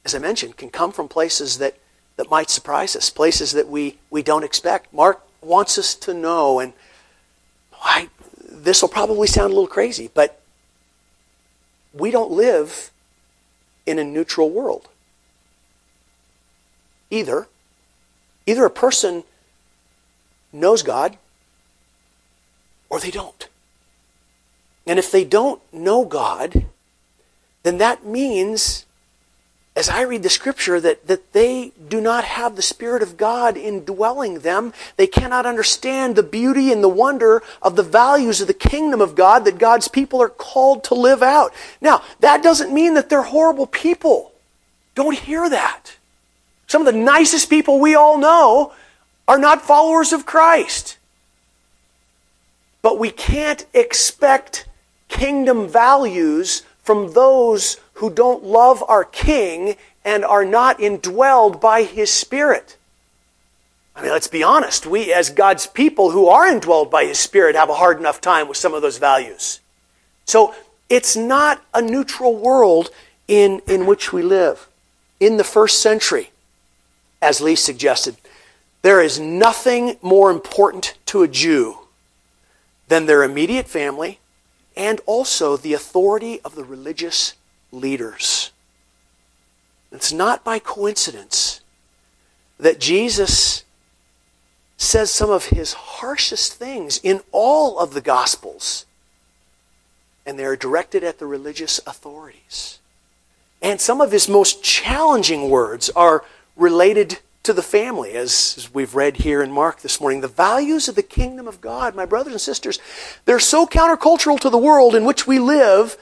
as 0.04 0.16
I 0.16 0.18
mentioned, 0.18 0.58
can 0.58 0.72
come 0.72 0.92
from 0.92 1.08
places 1.08 1.60
that, 1.60 1.78
that 2.18 2.32
might 2.32 2.50
surprise 2.50 2.96
us, 2.96 3.12
places 3.12 3.52
that 3.52 3.70
we, 3.70 4.00
we 4.10 4.24
don't 4.24 4.44
expect. 4.44 4.92
Mark 4.92 5.22
wants 5.42 5.78
us 5.78 5.94
to 5.94 6.16
know, 6.16 6.60
and 6.60 6.74
I, 7.84 8.10
this 8.44 8.82
will 8.82 8.90
probably 8.90 9.28
sound 9.28 9.52
a 9.52 9.56
little 9.56 9.68
crazy, 9.68 10.10
but 10.12 10.41
we 11.94 12.12
don't 12.12 12.32
live 12.32 12.92
in 13.86 14.00
a 14.00 14.04
neutral 14.04 14.50
world. 14.50 14.88
Either, 17.10 17.48
either 18.46 18.66
a 18.66 18.70
person 18.70 19.24
knows 20.54 20.84
God 20.84 21.18
or 22.90 23.00
they 23.00 23.12
don't. 23.12 23.48
And 24.86 24.98
if 24.98 25.12
they 25.12 25.24
don't 25.24 25.62
know 25.74 26.06
God, 26.06 26.66
then 27.64 27.78
that 27.78 28.06
means 28.06 28.86
as 29.76 29.88
I 29.88 30.02
read 30.02 30.24
the 30.24 30.30
scripture, 30.30 30.82
that, 30.82 31.08
that 31.08 31.32
they 31.32 31.72
do 31.88 32.02
not 32.02 32.26
have 32.26 32.56
the 32.56 32.62
Spirit 32.62 33.02
of 33.02 33.16
God 33.16 33.56
indwelling 33.56 34.40
them. 34.40 34.74
They 34.98 35.08
cannot 35.08 35.46
understand 35.46 36.16
the 36.16 36.24
beauty 36.24 36.74
and 36.74 36.84
the 36.84 36.90
wonder 36.90 37.42
of 37.62 37.78
the 37.78 37.84
values 37.84 38.42
of 38.42 38.48
the 38.48 38.54
kingdom 38.54 39.00
of 39.00 39.16
God 39.16 39.46
that 39.46 39.60
God's 39.60 39.88
people 39.88 40.22
are 40.22 40.30
called 40.30 40.84
to 40.86 40.94
live 40.94 41.24
out. 41.24 41.54
Now, 41.80 42.04
that 42.20 42.44
doesn't 42.44 42.74
mean 42.74 42.96
that 42.96 43.10
they're 43.10 43.22
horrible 43.22 43.66
people. 43.66 44.34
Don't 44.94 45.18
hear 45.18 45.50
that. 45.50 45.96
Some 46.68 46.86
of 46.86 46.94
the 46.94 47.00
nicest 47.00 47.50
people 47.50 47.80
we 47.80 47.96
all 47.96 48.18
know 48.18 48.74
are 49.28 49.40
not 49.40 49.62
followers 49.62 50.12
of 50.12 50.26
Christ. 50.26 50.98
But 52.82 53.00
we 53.00 53.10
can't 53.10 53.66
expect 53.74 54.68
kingdom 55.08 55.70
values 55.70 56.64
from 56.84 57.14
those 57.14 57.78
who 58.02 58.10
don't 58.10 58.44
love 58.44 58.84
our 58.88 59.04
King 59.06 59.76
and 60.04 60.26
are 60.26 60.44
not 60.44 60.80
indwelled 60.80 61.62
by 61.62 61.84
His 61.84 62.12
Spirit. 62.12 62.76
I 63.96 64.02
mean, 64.02 64.12
let's 64.12 64.28
be 64.28 64.42
honest. 64.42 64.88
We, 64.88 65.14
as 65.14 65.30
God's 65.30 65.68
people 65.68 66.10
who 66.10 66.28
are 66.28 66.50
indwelled 66.50 66.90
by 66.90 67.06
His 67.06 67.20
Spirit, 67.20 67.56
have 67.56 67.70
a 67.70 67.76
hard 67.76 68.00
enough 68.00 68.20
time 68.20 68.48
with 68.48 68.58
some 68.58 68.74
of 68.74 68.82
those 68.82 68.98
values. 68.98 69.60
So, 70.26 70.56
it's 70.90 71.16
not 71.16 71.64
a 71.76 71.82
neutral 71.82 72.36
world 72.36 72.90
in, 73.28 73.62
in 73.68 73.86
which 73.86 74.12
we 74.12 74.24
live. 74.24 74.68
In 75.20 75.38
the 75.38 75.44
first 75.44 75.80
century, 75.80 76.32
as 77.22 77.40
Lee 77.40 77.56
suggested, 77.56 78.16
there 78.82 79.00
is 79.00 79.20
nothing 79.20 79.98
more 80.02 80.32
important 80.32 80.98
to 81.06 81.22
a 81.22 81.28
Jew 81.28 81.78
than 82.88 83.06
their 83.06 83.22
immediate 83.22 83.68
family 83.68 84.18
and 84.76 85.00
also 85.06 85.56
the 85.56 85.76
authority 85.76 86.42
of 86.42 86.56
the 86.56 86.64
religious 86.64 87.36
leaders. 87.72 88.52
It's 89.92 90.14
not 90.14 90.44
by 90.44 90.60
coincidence 90.60 91.62
that 92.60 92.80
Jesus 92.80 93.64
says 94.78 95.12
some 95.12 95.30
of 95.30 95.46
his 95.46 95.74
harshest 95.74 96.54
things 96.54 97.00
in 97.04 97.22
all 97.32 97.78
of 97.78 97.94
the 97.94 98.02
Gospels, 98.02 98.86
and 100.26 100.40
they 100.40 100.46
are 100.46 100.56
directed 100.56 101.04
at 101.04 101.20
the 101.20 101.26
religious 101.26 101.80
authorities. 101.86 102.80
And 103.62 103.80
some 103.80 104.02
of 104.02 104.12
his 104.12 104.28
most 104.28 104.64
challenging 104.64 105.50
words 105.50 105.90
are 105.92 106.24
related 106.56 107.20
to 107.44 107.54
the 107.54 107.62
family, 107.64 108.14
as, 108.14 108.56
as, 108.58 108.74
we've 108.74 108.96
read 108.96 109.18
here 109.18 109.42
in 109.42 109.52
Mark 109.52 109.82
this 109.82 110.00
morning. 110.00 110.22
The 110.22 110.28
values 110.28 110.88
of 110.88 110.96
the 110.96 111.04
kingdom 111.04 111.48
of 111.48 111.60
God, 111.60 111.96
my 111.96 112.06
brothers 112.06 112.34
and 112.34 112.42
sisters, 112.42 112.80
they're 113.26 113.40
so 113.40 113.66
countercultural 113.66 114.40
to 114.40 114.50
the 114.50 114.58
world 114.60 114.94
in 114.94 115.06
which 115.06 115.26
we 115.26 115.40
live 115.40 115.98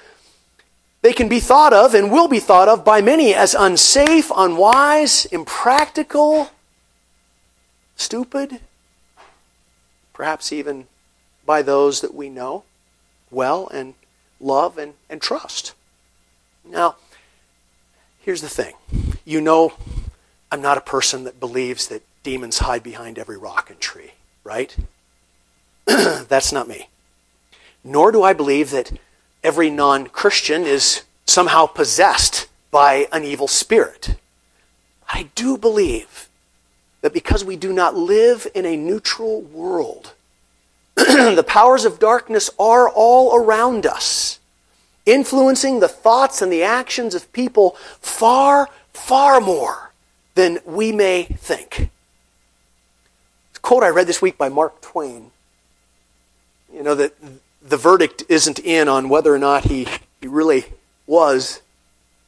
they 1.02 1.14
can 1.14 1.30
be 1.30 1.40
thought 1.40 1.74
of 1.74 1.94
and 1.94 2.12
will 2.12 2.28
be 2.28 2.40
thought 2.40 2.68
of 2.68 2.84
by 2.84 3.02
many 3.02 3.34
as 3.34 3.54
unsafe, 3.54 4.32
unwise, 4.36 5.26
impractical, 5.26 6.50
stupid, 7.96 8.60
perhaps 10.14 10.52
even 10.52 10.88
by 11.46 11.62
those 11.62 12.02
that 12.02 12.14
we 12.14 12.30
know 12.30 12.64
well 13.32 13.68
and 13.70 13.94
love 14.40 14.78
and, 14.78 14.94
and 15.10 15.22
trust. 15.22 15.74
Now, 16.66 16.96
here's 18.20 18.42
the 18.42 18.50
thing. 18.50 18.76
You 19.26 19.42
know, 19.42 19.74
I'm 20.52 20.62
not 20.62 20.78
a 20.78 20.82
person 20.82 21.24
that 21.24 21.40
believes 21.40 21.88
that 21.88 22.04
demons 22.24 22.60
hide 22.60 22.84
behind 22.84 23.18
every 23.18 23.38
rock 23.38 23.70
and 23.70 23.80
tree, 23.80 24.12
right? 24.44 24.76
That's 25.86 26.52
not 26.52 26.68
me. 26.68 26.90
Nor 27.84 28.12
do 28.12 28.24
I 28.24 28.34
believe 28.34 28.72
that 28.72 28.92
every 29.44 29.70
non 29.70 30.08
Christian 30.08 30.64
is 30.64 31.04
somehow 31.26 31.66
possessed 31.66 32.48
by 32.72 33.08
an 33.12 33.24
evil 33.24 33.48
spirit. 33.48 34.16
I 35.08 35.30
do 35.36 35.58
believe 35.58 36.30
that 37.02 37.14
because 37.14 37.44
we 37.44 37.56
do 37.56 37.74
not 37.74 37.96
live 37.96 38.48
in 38.54 38.66
a 38.66 38.78
neutral 38.78 39.42
world, 39.42 40.14
the 40.96 41.46
powers 41.48 41.86
of 41.86 42.00
darkness 42.00 42.50
are 42.60 42.90
all 42.90 43.36
around 43.36 43.86
us, 43.86 44.40
influencing 45.06 45.80
the 45.80 45.88
thoughts 45.88 46.42
and 46.42 46.52
the 46.52 46.64
actions 46.64 47.16
of 47.16 47.32
people 47.32 47.76
far, 48.02 48.68
far 48.94 49.40
more 49.40 49.92
than 50.36 50.60
we 50.66 50.92
may 50.92 51.24
think. 51.24 51.90
It's 53.50 53.58
a 53.58 53.62
quote 53.62 53.84
I 53.84 53.90
read 53.90 54.08
this 54.08 54.22
week 54.22 54.38
by 54.38 54.50
Mark 54.50 54.82
Twain. 54.82 55.32
You 56.74 56.84
know, 56.84 56.96
that 56.96 57.14
the 57.70 57.78
verdict 57.78 58.24
isn't 58.30 58.60
in 58.60 58.88
on 58.88 59.10
whether 59.10 59.34
or 59.34 59.40
not 59.40 59.66
he, 59.66 59.88
he 60.22 60.28
really 60.28 60.66
was 61.08 61.62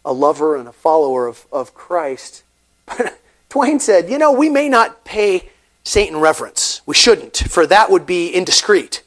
a 0.03 0.13
lover 0.13 0.55
and 0.55 0.67
a 0.67 0.71
follower 0.73 1.27
of, 1.27 1.45
of 1.51 1.73
Christ. 1.73 2.43
Twain 3.49 3.79
said, 3.79 4.09
You 4.09 4.17
know, 4.17 4.31
we 4.31 4.49
may 4.49 4.69
not 4.69 5.03
pay 5.03 5.49
Satan 5.83 6.17
reverence. 6.17 6.81
We 6.85 6.95
shouldn't, 6.95 7.37
for 7.37 7.65
that 7.67 7.89
would 7.91 8.05
be 8.05 8.29
indiscreet. 8.29 9.03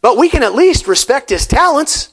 But 0.00 0.16
we 0.16 0.28
can 0.28 0.42
at 0.42 0.54
least 0.54 0.86
respect 0.86 1.30
his 1.30 1.46
talents. 1.46 2.12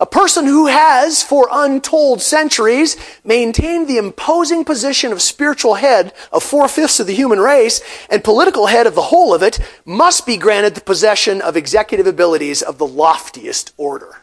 A 0.00 0.06
person 0.06 0.46
who 0.46 0.68
has, 0.68 1.24
for 1.24 1.48
untold 1.50 2.22
centuries, 2.22 2.96
maintained 3.24 3.88
the 3.88 3.98
imposing 3.98 4.64
position 4.64 5.10
of 5.10 5.20
spiritual 5.20 5.74
head 5.74 6.12
of 6.30 6.44
four 6.44 6.68
fifths 6.68 7.00
of 7.00 7.08
the 7.08 7.14
human 7.14 7.40
race 7.40 7.80
and 8.08 8.22
political 8.22 8.66
head 8.66 8.86
of 8.86 8.94
the 8.94 9.02
whole 9.02 9.34
of 9.34 9.42
it 9.42 9.58
must 9.84 10.24
be 10.24 10.36
granted 10.36 10.76
the 10.76 10.80
possession 10.80 11.40
of 11.40 11.56
executive 11.56 12.06
abilities 12.06 12.62
of 12.62 12.78
the 12.78 12.86
loftiest 12.86 13.72
order. 13.76 14.18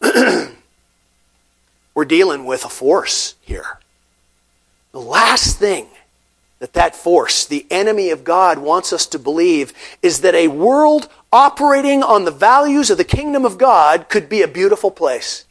We're 1.94 2.06
dealing 2.06 2.46
with 2.46 2.64
a 2.64 2.70
force 2.70 3.34
here. 3.42 3.80
The 4.92 5.00
last 5.00 5.58
thing 5.58 5.88
that 6.60 6.72
that 6.72 6.96
force, 6.96 7.44
the 7.44 7.66
enemy 7.70 8.08
of 8.08 8.24
God, 8.24 8.58
wants 8.58 8.90
us 8.94 9.04
to 9.08 9.18
believe 9.18 9.74
is 10.00 10.22
that 10.22 10.34
a 10.34 10.48
world 10.48 11.10
operating 11.32 12.02
on 12.02 12.24
the 12.24 12.30
values 12.30 12.90
of 12.90 12.98
the 12.98 13.04
kingdom 13.04 13.44
of 13.44 13.58
God 13.58 14.08
could 14.08 14.28
be 14.28 14.42
a 14.42 14.48
beautiful 14.48 14.90
place. 14.90 15.44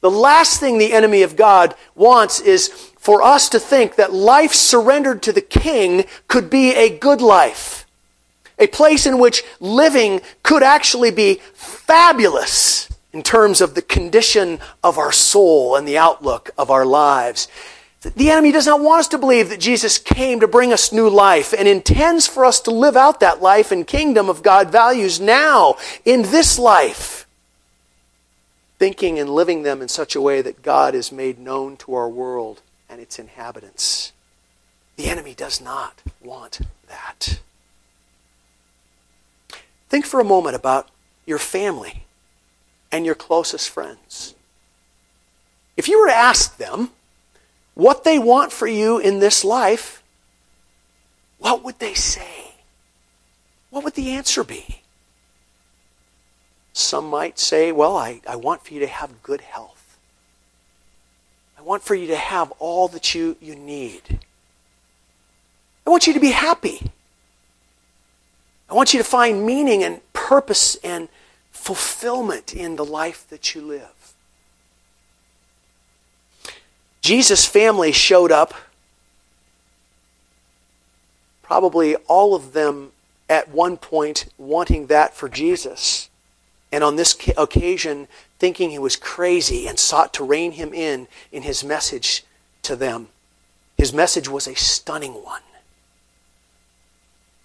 The 0.00 0.10
last 0.10 0.58
thing 0.58 0.78
the 0.78 0.92
enemy 0.92 1.22
of 1.22 1.36
God 1.36 1.74
wants 1.94 2.40
is 2.40 2.68
for 2.98 3.22
us 3.22 3.48
to 3.50 3.60
think 3.60 3.96
that 3.96 4.12
life 4.12 4.52
surrendered 4.52 5.22
to 5.22 5.32
the 5.32 5.40
king 5.40 6.04
could 6.28 6.50
be 6.50 6.74
a 6.74 6.98
good 6.98 7.20
life. 7.20 7.86
A 8.58 8.66
place 8.66 9.06
in 9.06 9.18
which 9.18 9.44
living 9.60 10.20
could 10.42 10.62
actually 10.62 11.10
be 11.10 11.40
fabulous 11.54 12.88
in 13.12 13.22
terms 13.22 13.60
of 13.60 13.74
the 13.74 13.82
condition 13.82 14.58
of 14.82 14.98
our 14.98 15.12
soul 15.12 15.76
and 15.76 15.86
the 15.86 15.98
outlook 15.98 16.50
of 16.58 16.70
our 16.70 16.86
lives. 16.86 17.46
The 18.02 18.30
enemy 18.30 18.50
does 18.50 18.66
not 18.66 18.80
want 18.80 19.00
us 19.00 19.08
to 19.08 19.18
believe 19.18 19.48
that 19.50 19.60
Jesus 19.60 19.96
came 19.96 20.40
to 20.40 20.48
bring 20.48 20.72
us 20.72 20.92
new 20.92 21.08
life 21.08 21.54
and 21.56 21.68
intends 21.68 22.26
for 22.26 22.44
us 22.44 22.58
to 22.62 22.72
live 22.72 22.96
out 22.96 23.20
that 23.20 23.40
life 23.40 23.70
and 23.70 23.86
kingdom 23.86 24.28
of 24.28 24.42
God 24.42 24.72
values 24.72 25.20
now 25.20 25.76
in 26.04 26.22
this 26.22 26.58
life, 26.58 27.28
thinking 28.78 29.20
and 29.20 29.30
living 29.30 29.62
them 29.62 29.80
in 29.80 29.86
such 29.86 30.16
a 30.16 30.20
way 30.20 30.42
that 30.42 30.62
God 30.62 30.96
is 30.96 31.12
made 31.12 31.38
known 31.38 31.76
to 31.78 31.94
our 31.94 32.08
world 32.08 32.60
and 32.90 33.00
its 33.00 33.20
inhabitants. 33.20 34.12
The 34.96 35.06
enemy 35.06 35.34
does 35.34 35.60
not 35.60 36.02
want 36.20 36.60
that. 36.88 37.40
Think 39.88 40.06
for 40.06 40.18
a 40.18 40.24
moment 40.24 40.56
about 40.56 40.88
your 41.24 41.38
family 41.38 42.04
and 42.90 43.06
your 43.06 43.14
closest 43.14 43.70
friends. 43.70 44.34
If 45.76 45.86
you 45.86 46.00
were 46.00 46.08
to 46.08 46.14
ask 46.14 46.56
them, 46.56 46.90
what 47.74 48.04
they 48.04 48.18
want 48.18 48.52
for 48.52 48.66
you 48.66 48.98
in 48.98 49.18
this 49.18 49.44
life, 49.44 50.02
what 51.38 51.64
would 51.64 51.78
they 51.78 51.94
say? 51.94 52.54
What 53.70 53.84
would 53.84 53.94
the 53.94 54.10
answer 54.10 54.44
be? 54.44 54.82
Some 56.72 57.08
might 57.08 57.38
say, 57.38 57.72
Well, 57.72 57.96
I, 57.96 58.20
I 58.28 58.36
want 58.36 58.64
for 58.64 58.74
you 58.74 58.80
to 58.80 58.86
have 58.86 59.22
good 59.22 59.40
health. 59.40 59.98
I 61.58 61.62
want 61.62 61.82
for 61.82 61.94
you 61.94 62.08
to 62.08 62.16
have 62.16 62.50
all 62.58 62.88
that 62.88 63.14
you, 63.14 63.36
you 63.40 63.54
need. 63.54 64.18
I 65.86 65.90
want 65.90 66.06
you 66.06 66.12
to 66.12 66.20
be 66.20 66.32
happy. 66.32 66.90
I 68.68 68.74
want 68.74 68.92
you 68.92 68.98
to 68.98 69.04
find 69.04 69.44
meaning 69.44 69.84
and 69.84 70.00
purpose 70.12 70.76
and 70.76 71.08
fulfillment 71.50 72.54
in 72.54 72.76
the 72.76 72.84
life 72.84 73.28
that 73.28 73.54
you 73.54 73.60
live. 73.60 74.01
Jesus' 77.02 77.44
family 77.44 77.90
showed 77.90 78.30
up, 78.30 78.54
probably 81.42 81.96
all 82.06 82.34
of 82.36 82.52
them 82.52 82.92
at 83.28 83.48
one 83.48 83.76
point 83.76 84.26
wanting 84.38 84.86
that 84.86 85.12
for 85.12 85.28
Jesus. 85.28 86.08
And 86.70 86.84
on 86.84 86.94
this 86.94 87.18
occasion, 87.36 88.06
thinking 88.38 88.70
he 88.70 88.78
was 88.78 88.96
crazy 88.96 89.66
and 89.66 89.78
sought 89.78 90.14
to 90.14 90.24
rein 90.24 90.52
him 90.52 90.72
in 90.72 91.08
in 91.32 91.42
his 91.42 91.64
message 91.64 92.24
to 92.62 92.76
them. 92.76 93.08
His 93.76 93.92
message 93.92 94.28
was 94.28 94.46
a 94.46 94.54
stunning 94.54 95.24
one. 95.24 95.42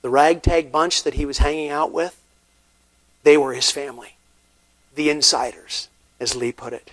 The 0.03 0.09
ragtag 0.09 0.71
bunch 0.71 1.01
that 1.03 1.15
he 1.15 1.25
was 1.25 1.39
hanging 1.39 1.69
out 1.69 1.91
with, 1.91 2.21
they 3.23 3.37
were 3.37 3.53
his 3.53 3.71
family. 3.71 4.17
The 4.93 5.09
insiders, 5.09 5.89
as 6.19 6.35
Lee 6.35 6.51
put 6.51 6.73
it 6.73 6.91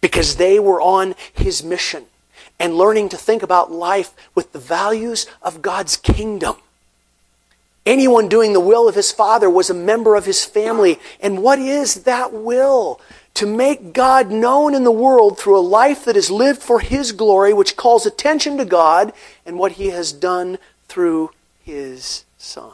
because 0.00 0.36
they 0.36 0.58
were 0.58 0.80
on 0.80 1.14
his 1.32 1.62
mission 1.62 2.06
and 2.58 2.76
learning 2.76 3.08
to 3.08 3.16
think 3.16 3.42
about 3.42 3.72
life 3.72 4.12
with 4.34 4.52
the 4.52 4.58
values 4.58 5.26
of 5.42 5.62
God's 5.62 5.96
kingdom. 5.96 6.56
Anyone 7.86 8.28
doing 8.28 8.52
the 8.52 8.60
will 8.60 8.88
of 8.88 8.94
his 8.94 9.10
Father 9.10 9.48
was 9.48 9.70
a 9.70 9.74
member 9.74 10.14
of 10.14 10.26
his 10.26 10.44
family. 10.44 10.98
And 11.20 11.42
what 11.42 11.58
is 11.58 12.04
that 12.04 12.32
will? 12.32 13.00
To 13.34 13.46
make 13.46 13.94
God 13.94 14.30
known 14.30 14.74
in 14.74 14.84
the 14.84 14.90
world 14.90 15.38
through 15.38 15.58
a 15.58 15.60
life 15.60 16.04
that 16.04 16.16
is 16.16 16.30
lived 16.30 16.60
for 16.60 16.80
his 16.80 17.12
glory, 17.12 17.54
which 17.54 17.76
calls 17.76 18.04
attention 18.04 18.58
to 18.58 18.64
God 18.66 19.12
and 19.46 19.58
what 19.58 19.72
he 19.72 19.88
has 19.88 20.12
done 20.12 20.58
through 20.88 21.30
his 21.64 22.24
Son. 22.36 22.72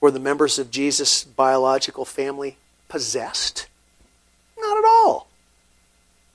Were 0.00 0.10
the 0.10 0.20
members 0.20 0.58
of 0.58 0.70
Jesus' 0.70 1.24
biological 1.24 2.04
family 2.04 2.58
possessed? 2.94 3.66
Not 4.56 4.78
at 4.78 4.84
all. 4.84 5.26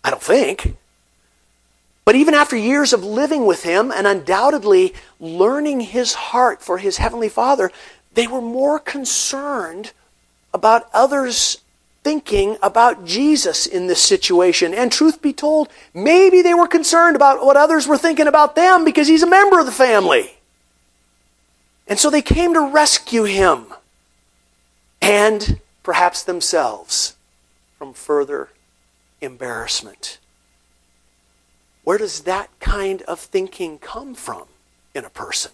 I 0.04 0.10
don't 0.10 0.22
think. 0.22 0.76
But 2.04 2.16
even 2.16 2.34
after 2.34 2.58
years 2.58 2.92
of 2.92 3.02
living 3.02 3.46
with 3.46 3.64
him 3.64 3.94
and 3.94 4.06
undoubtedly 4.06 4.94
learning 5.22 5.80
his 5.80 6.14
heart 6.16 6.62
for 6.62 6.78
his 6.78 6.98
heavenly 6.98 7.30
Father, 7.30 7.72
they 8.14 8.28
were 8.28 8.42
more 8.42 8.78
concerned 8.78 9.94
about 10.54 10.90
others 10.94 11.62
thinking 12.04 12.58
about 12.62 13.06
Jesus 13.06 13.66
in 13.66 13.88
this 13.88 14.02
situation. 14.02 14.74
And 14.74 14.92
truth 14.92 15.22
be 15.22 15.32
told, 15.32 15.70
maybe 15.94 16.42
they 16.42 16.54
were 16.54 16.68
concerned 16.68 17.16
about 17.16 17.46
what 17.46 17.56
others 17.56 17.88
were 17.88 17.98
thinking 17.98 18.28
about 18.28 18.56
them 18.56 18.84
because 18.84 19.08
he's 19.08 19.24
a 19.24 19.30
member 19.30 19.62
of 19.62 19.66
the 19.66 19.72
family. 19.72 20.34
And 21.88 21.98
so 21.98 22.10
they 22.10 22.22
came 22.22 22.54
to 22.54 22.70
rescue 22.70 23.24
him. 23.24 23.68
And 25.02 25.62
perhaps 25.90 26.22
themselves, 26.22 27.16
from 27.80 27.94
further 27.94 28.50
embarrassment. 29.22 30.20
Where 31.84 31.98
does 31.98 32.22
that 32.26 32.48
kind 32.60 33.02
of 33.08 33.20
thinking 33.20 33.80
come 33.80 34.14
from 34.14 34.44
in 34.94 35.04
a 35.04 35.10
person? 35.10 35.52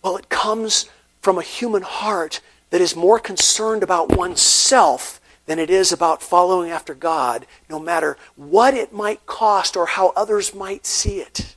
Well, 0.00 0.16
it 0.16 0.28
comes 0.28 0.88
from 1.20 1.38
a 1.38 1.42
human 1.42 1.82
heart 1.82 2.40
that 2.70 2.80
is 2.80 2.94
more 2.94 3.18
concerned 3.18 3.82
about 3.82 4.16
oneself 4.16 5.20
than 5.46 5.58
it 5.58 5.70
is 5.70 5.90
about 5.90 6.22
following 6.22 6.70
after 6.70 6.94
God, 6.94 7.46
no 7.68 7.80
matter 7.80 8.16
what 8.36 8.74
it 8.74 8.92
might 8.92 9.26
cost 9.26 9.76
or 9.76 9.86
how 9.86 10.12
others 10.14 10.54
might 10.54 10.86
see 10.86 11.16
it. 11.16 11.56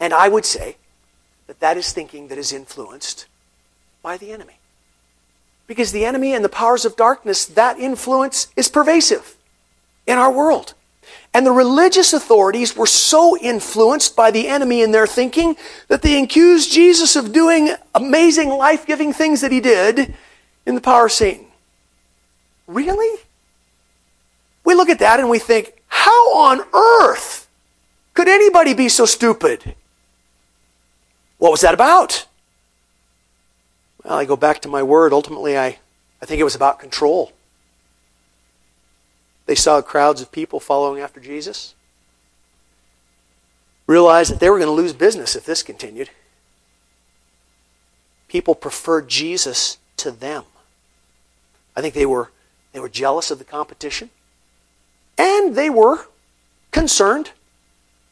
And 0.00 0.12
I 0.12 0.28
would 0.28 0.44
say 0.44 0.78
that 1.46 1.60
that 1.60 1.76
is 1.76 1.92
thinking 1.92 2.26
that 2.26 2.38
is 2.38 2.52
influenced 2.52 3.26
by 4.02 4.16
the 4.16 4.32
enemy. 4.32 4.57
Because 5.68 5.92
the 5.92 6.04
enemy 6.04 6.34
and 6.34 6.44
the 6.44 6.48
powers 6.48 6.84
of 6.84 6.96
darkness, 6.96 7.44
that 7.46 7.78
influence 7.78 8.48
is 8.56 8.68
pervasive 8.68 9.36
in 10.06 10.18
our 10.18 10.32
world. 10.32 10.74
And 11.34 11.46
the 11.46 11.52
religious 11.52 12.12
authorities 12.12 12.74
were 12.74 12.86
so 12.86 13.36
influenced 13.38 14.16
by 14.16 14.30
the 14.30 14.48
enemy 14.48 14.82
in 14.82 14.90
their 14.90 15.06
thinking 15.06 15.56
that 15.88 16.02
they 16.02 16.20
accused 16.20 16.72
Jesus 16.72 17.16
of 17.16 17.32
doing 17.32 17.70
amazing 17.94 18.48
life 18.48 18.86
giving 18.86 19.12
things 19.12 19.42
that 19.42 19.52
he 19.52 19.60
did 19.60 20.14
in 20.66 20.74
the 20.74 20.80
power 20.80 21.06
of 21.06 21.12
Satan. 21.12 21.46
Really? 22.66 23.20
We 24.64 24.74
look 24.74 24.88
at 24.88 24.98
that 24.98 25.20
and 25.20 25.30
we 25.30 25.38
think, 25.38 25.74
how 25.88 26.34
on 26.34 26.62
earth 26.74 27.48
could 28.14 28.28
anybody 28.28 28.74
be 28.74 28.88
so 28.88 29.06
stupid? 29.06 29.74
What 31.38 31.50
was 31.50 31.60
that 31.60 31.74
about? 31.74 32.26
Well, 34.08 34.16
I 34.16 34.24
go 34.24 34.36
back 34.36 34.60
to 34.62 34.68
my 34.68 34.82
word. 34.82 35.12
Ultimately, 35.12 35.58
I, 35.58 35.78
I 36.22 36.24
think 36.24 36.40
it 36.40 36.44
was 36.44 36.54
about 36.54 36.80
control. 36.80 37.32
They 39.44 39.54
saw 39.54 39.82
crowds 39.82 40.22
of 40.22 40.32
people 40.32 40.60
following 40.60 41.02
after 41.02 41.20
Jesus. 41.20 41.74
realized 43.86 44.32
that 44.32 44.40
they 44.40 44.48
were 44.48 44.56
going 44.58 44.68
to 44.68 44.72
lose 44.72 44.94
business 44.94 45.36
if 45.36 45.44
this 45.44 45.62
continued. 45.62 46.08
People 48.28 48.54
preferred 48.54 49.08
Jesus 49.08 49.76
to 49.98 50.10
them. 50.10 50.44
I 51.76 51.82
think 51.82 51.92
they 51.92 52.06
were, 52.06 52.30
they 52.72 52.80
were 52.80 52.88
jealous 52.88 53.30
of 53.30 53.38
the 53.38 53.44
competition, 53.44 54.08
and 55.18 55.54
they 55.54 55.68
were 55.68 56.06
concerned 56.70 57.32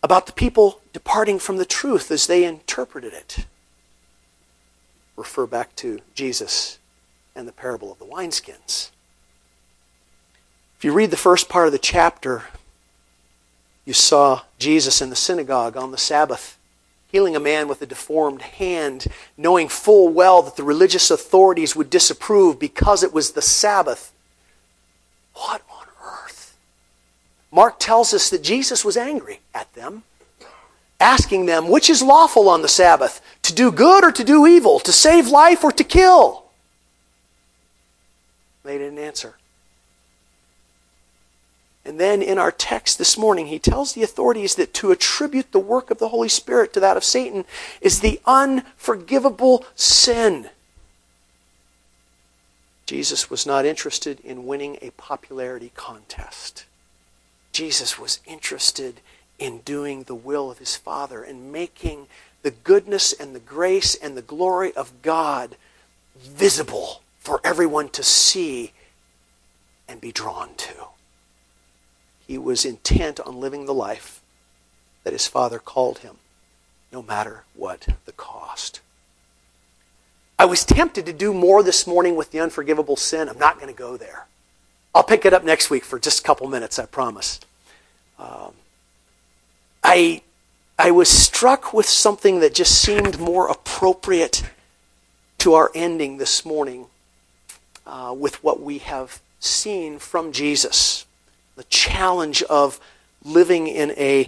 about 0.02 0.26
the 0.26 0.32
people 0.32 0.80
departing 0.92 1.38
from 1.38 1.56
the 1.56 1.64
truth 1.64 2.10
as 2.10 2.26
they 2.26 2.44
interpreted 2.44 3.14
it. 3.14 3.46
Refer 5.16 5.46
back 5.46 5.74
to 5.76 6.00
Jesus 6.14 6.78
and 7.34 7.48
the 7.48 7.52
parable 7.52 7.90
of 7.92 7.98
the 7.98 8.04
wineskins. 8.04 8.90
If 10.78 10.84
you 10.84 10.92
read 10.92 11.10
the 11.10 11.16
first 11.16 11.48
part 11.48 11.66
of 11.66 11.72
the 11.72 11.78
chapter, 11.78 12.44
you 13.84 13.92
saw 13.92 14.42
Jesus 14.58 15.00
in 15.00 15.10
the 15.10 15.16
synagogue 15.16 15.76
on 15.76 15.90
the 15.90 15.98
Sabbath 15.98 16.56
healing 17.16 17.36
a 17.36 17.40
man 17.40 17.68
with 17.68 17.80
a 17.80 17.86
deformed 17.86 18.42
hand, 18.42 19.06
knowing 19.36 19.68
full 19.68 20.08
well 20.08 20.42
that 20.42 20.56
the 20.56 20.62
religious 20.62 21.10
authorities 21.10 21.74
would 21.76 21.88
disapprove 21.88 22.58
because 22.58 23.02
it 23.02 23.12
was 23.12 23.30
the 23.30 23.42
Sabbath. 23.42 24.12
What 25.34 25.62
on 25.70 25.86
earth? 26.04 26.56
Mark 27.50 27.78
tells 27.78 28.12
us 28.12 28.28
that 28.30 28.42
Jesus 28.42 28.84
was 28.84 28.96
angry 28.96 29.40
at 29.54 29.72
them, 29.74 30.02
asking 31.00 31.46
them, 31.46 31.68
which 31.68 31.90
is 31.90 32.02
lawful 32.02 32.48
on 32.48 32.62
the 32.62 32.68
Sabbath, 32.68 33.20
to 33.42 33.54
do 33.54 33.70
good 33.70 34.04
or 34.04 34.12
to 34.12 34.24
do 34.24 34.46
evil, 34.46 34.80
to 34.80 34.92
save 34.92 35.28
life 35.28 35.62
or 35.62 35.72
to 35.72 35.84
kill? 35.84 36.44
They 38.64 38.78
didn't 38.78 38.98
answer. 38.98 39.36
And 41.84 42.00
then 42.00 42.20
in 42.20 42.36
our 42.36 42.50
text 42.50 42.98
this 42.98 43.16
morning, 43.16 43.46
he 43.46 43.60
tells 43.60 43.92
the 43.92 44.02
authorities 44.02 44.56
that 44.56 44.74
to 44.74 44.90
attribute 44.90 45.52
the 45.52 45.60
work 45.60 45.90
of 45.92 45.98
the 45.98 46.08
Holy 46.08 46.28
Spirit 46.28 46.72
to 46.72 46.80
that 46.80 46.96
of 46.96 47.04
Satan 47.04 47.44
is 47.80 48.00
the 48.00 48.20
unforgivable 48.26 49.64
sin. 49.76 50.50
Jesus 52.86 53.30
was 53.30 53.46
not 53.46 53.64
interested 53.64 54.18
in 54.20 54.46
winning 54.46 54.78
a 54.82 54.90
popularity 54.90 55.70
contest. 55.76 56.64
Jesus 57.52 57.98
was 57.98 58.18
interested 58.26 59.00
in 59.38 59.58
doing 59.58 60.04
the 60.04 60.14
will 60.14 60.50
of 60.50 60.58
his 60.58 60.76
Father 60.76 61.22
and 61.22 61.52
making 61.52 62.06
the 62.42 62.50
goodness 62.50 63.12
and 63.12 63.34
the 63.34 63.40
grace 63.40 63.94
and 63.94 64.16
the 64.16 64.22
glory 64.22 64.72
of 64.74 65.02
God 65.02 65.56
visible 66.16 67.02
for 67.18 67.40
everyone 67.42 67.88
to 67.90 68.02
see 68.02 68.72
and 69.88 70.00
be 70.00 70.12
drawn 70.12 70.54
to. 70.56 70.86
He 72.26 72.38
was 72.38 72.64
intent 72.64 73.20
on 73.20 73.40
living 73.40 73.66
the 73.66 73.74
life 73.74 74.20
that 75.04 75.12
his 75.12 75.26
father 75.26 75.58
called 75.58 75.98
him, 75.98 76.16
no 76.92 77.02
matter 77.02 77.44
what 77.54 77.88
the 78.04 78.12
cost. 78.12 78.80
I 80.38 80.44
was 80.44 80.64
tempted 80.64 81.06
to 81.06 81.12
do 81.12 81.32
more 81.32 81.62
this 81.62 81.86
morning 81.86 82.16
with 82.16 82.30
the 82.30 82.40
unforgivable 82.40 82.96
sin. 82.96 83.28
I'm 83.28 83.38
not 83.38 83.56
going 83.60 83.72
to 83.72 83.78
go 83.78 83.96
there. 83.96 84.26
I'll 84.94 85.04
pick 85.04 85.24
it 85.24 85.32
up 85.32 85.44
next 85.44 85.70
week 85.70 85.84
for 85.84 85.98
just 85.98 86.20
a 86.20 86.22
couple 86.22 86.48
minutes, 86.48 86.78
I 86.78 86.86
promise. 86.86 87.40
Um, 88.18 88.52
I, 89.88 90.22
I 90.76 90.90
was 90.90 91.08
struck 91.08 91.72
with 91.72 91.86
something 91.86 92.40
that 92.40 92.54
just 92.54 92.82
seemed 92.82 93.20
more 93.20 93.48
appropriate 93.48 94.42
to 95.38 95.54
our 95.54 95.70
ending 95.76 96.16
this 96.16 96.44
morning 96.44 96.86
uh, 97.86 98.12
with 98.18 98.42
what 98.42 98.60
we 98.60 98.78
have 98.78 99.20
seen 99.38 100.00
from 100.00 100.32
Jesus 100.32 101.06
the 101.54 101.62
challenge 101.64 102.42
of 102.42 102.80
living 103.24 103.68
in 103.68 103.92
a 103.92 104.26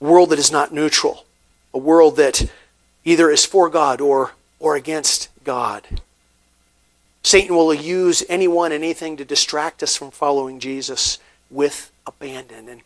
world 0.00 0.30
that 0.30 0.40
is 0.40 0.50
not 0.50 0.74
neutral, 0.74 1.24
a 1.72 1.78
world 1.78 2.16
that 2.16 2.50
either 3.04 3.30
is 3.30 3.46
for 3.46 3.70
God 3.70 4.00
or, 4.00 4.32
or 4.58 4.74
against 4.74 5.28
God. 5.44 6.00
Satan 7.22 7.54
will 7.54 7.72
use 7.72 8.24
anyone 8.28 8.72
anything 8.72 9.16
to 9.16 9.24
distract 9.24 9.80
us 9.80 9.96
from 9.96 10.10
following 10.10 10.58
Jesus 10.58 11.20
with 11.50 11.92
abandon. 12.04 12.68
And, 12.68 12.82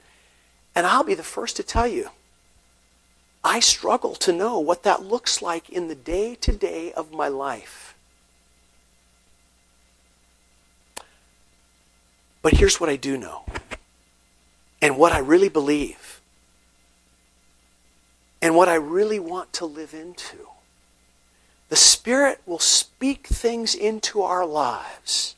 and 0.79 0.87
I'll 0.87 1.03
be 1.03 1.15
the 1.15 1.25
first 1.25 1.57
to 1.57 1.65
tell 1.65 1.89
you, 1.89 2.11
I 3.43 3.59
struggle 3.59 4.15
to 4.15 4.33
know 4.33 4.61
what 4.61 4.85
that 4.85 5.03
looks 5.03 5.43
like 5.43 5.69
in 5.69 5.89
the 5.89 5.97
day 5.97 6.37
to 6.37 6.53
day 6.53 6.93
of 6.93 7.11
my 7.13 7.27
life. 7.27 7.97
But 12.43 12.53
here's 12.53 12.81
what 12.81 12.89
I 12.89 12.95
do 12.95 13.19
know, 13.19 13.45
and 14.81 14.97
what 14.97 15.11
I 15.11 15.19
really 15.19 15.49
believe, 15.49 16.21
and 18.41 18.55
what 18.55 18.69
I 18.69 18.77
really 18.77 19.19
want 19.19 19.53
to 19.55 19.67
live 19.67 19.93
into. 19.93 20.47
The 21.71 21.77
Spirit 21.77 22.41
will 22.47 22.61
speak 22.61 23.27
things 23.27 23.75
into 23.75 24.23
our 24.23 24.47
lives. 24.47 25.35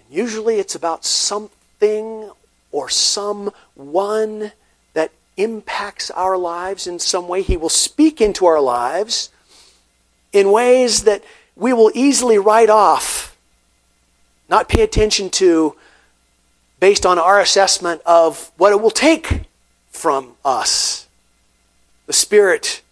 And 0.00 0.14
usually 0.14 0.56
it's 0.56 0.74
about 0.74 1.06
something 1.06 2.30
or 2.74 2.88
someone 2.88 4.50
that 4.94 5.12
impacts 5.36 6.10
our 6.10 6.36
lives 6.36 6.88
in 6.88 6.98
some 6.98 7.28
way. 7.28 7.40
He 7.40 7.56
will 7.56 7.68
speak 7.68 8.20
into 8.20 8.46
our 8.46 8.60
lives 8.60 9.30
in 10.32 10.50
ways 10.50 11.04
that 11.04 11.22
we 11.54 11.72
will 11.72 11.92
easily 11.94 12.36
write 12.36 12.68
off 12.68 13.36
not 14.48 14.68
pay 14.68 14.82
attention 14.82 15.30
to 15.30 15.76
based 16.80 17.06
on 17.06 17.18
our 17.18 17.40
assessment 17.40 18.02
of 18.04 18.50
what 18.56 18.72
it 18.72 18.80
will 18.80 18.90
take 18.90 19.42
from 19.90 20.34
us. 20.44 21.06
The 22.06 22.12
Spirit 22.12 22.82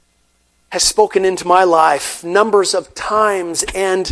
has 0.71 0.83
spoken 0.83 1.25
into 1.25 1.47
my 1.47 1.65
life 1.65 2.25
numbers 2.25 2.73
of 2.73 2.95
times, 2.95 3.65
and 3.75 4.11